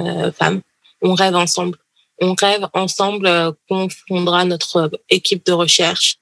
[0.00, 0.62] euh femmes.
[1.02, 1.78] On rêve ensemble.
[2.20, 6.18] On rêve ensemble qu'on fondera notre équipe de recherche.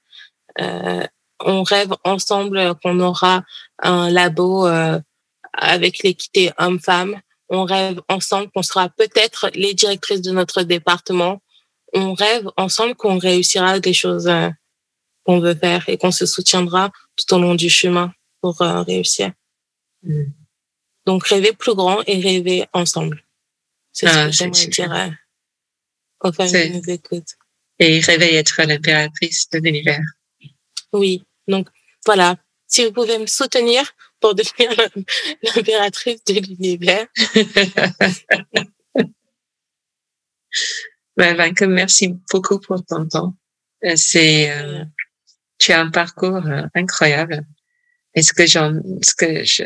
[0.57, 3.43] On rêve ensemble qu'on aura
[3.79, 4.67] un labo
[5.53, 7.19] avec l'équité homme-femme.
[7.49, 11.41] On rêve ensemble qu'on sera peut-être les directrices de notre département.
[11.93, 14.29] On rêve ensemble qu'on réussira des choses
[15.25, 19.31] qu'on veut faire et qu'on se soutiendra tout au long du chemin pour euh, réussir.
[20.03, 20.23] Mm.
[21.05, 23.23] Donc, rêver plus grand et rêver ensemble.
[23.91, 25.09] C'est ce ah, que j'aimerais dire euh,
[26.21, 27.35] aux femmes qui nous écoutent.
[27.79, 30.01] Et rêver être l'impératrice de l'univers.
[30.93, 31.23] Oui.
[31.47, 31.67] Donc,
[32.05, 32.37] voilà.
[32.67, 33.83] Si vous pouvez me soutenir
[34.19, 34.71] pour devenir
[35.43, 37.07] l'impératrice de l'univers.
[41.17, 43.35] ben, merci beaucoup pour ton temps.
[43.83, 44.85] Euh, c'est, euh,
[45.57, 47.45] tu as un parcours incroyable.
[48.13, 49.63] Et ce que j'en, ce que je,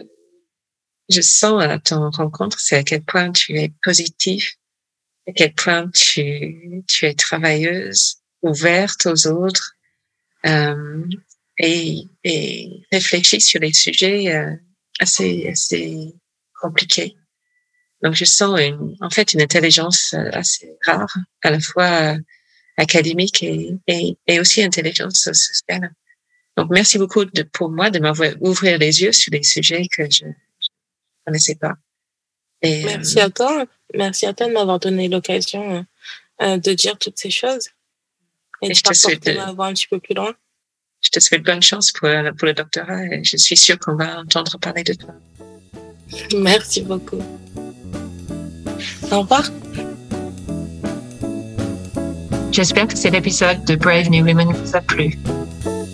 [1.09, 4.55] je sens à ton rencontre, c'est à quel point tu es positif,
[5.27, 9.74] à quel point tu, tu es travailleuse, ouverte aux autres, euh,
[11.57, 14.51] et, et réfléchis sur les sujets euh,
[14.99, 16.13] assez, assez
[16.61, 17.15] compliqués.
[18.01, 22.17] Donc, je sens une, en fait une intelligence euh, assez rare, à la fois euh,
[22.77, 25.93] académique et, et, et aussi intelligence sociale.
[26.57, 30.25] Donc, merci beaucoup de, pour moi de m'ouvrir les yeux sur des sujets que je
[30.25, 30.31] ne
[31.25, 31.73] connaissais pas.
[32.61, 33.65] Et, merci euh, à toi.
[33.93, 35.85] Merci à toi de m'avoir donné l'occasion
[36.41, 37.69] euh, de dire toutes ces choses.
[38.61, 40.33] Et, et de t'apporter un petit peu plus loin.
[41.01, 44.19] Je te souhaite bonne chance pour, pour le doctorat et je suis sûre qu'on va
[44.19, 45.13] entendre parler de toi.
[46.35, 47.21] Merci beaucoup.
[49.11, 49.43] Au revoir.
[52.51, 55.19] J'espère que cet épisode de Brave New Women vous a plu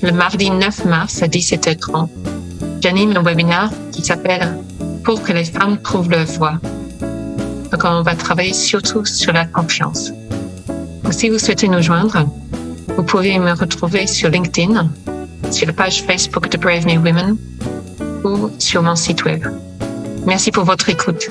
[0.02, 2.10] le mardi 9 mars à 17h30.
[2.82, 4.58] J'anime un webinaire qui s'appelle
[5.04, 6.60] Pour que les femmes trouvent leur voix.
[7.72, 10.12] Donc, on va travailler surtout sur la confiance.
[11.12, 12.26] si vous souhaitez nous joindre,
[12.96, 14.90] vous pouvez me retrouver sur LinkedIn,
[15.52, 17.38] sur la page Facebook de Brave New Women
[18.24, 19.44] ou sur mon site web.
[20.26, 21.30] Merci pour votre écoute.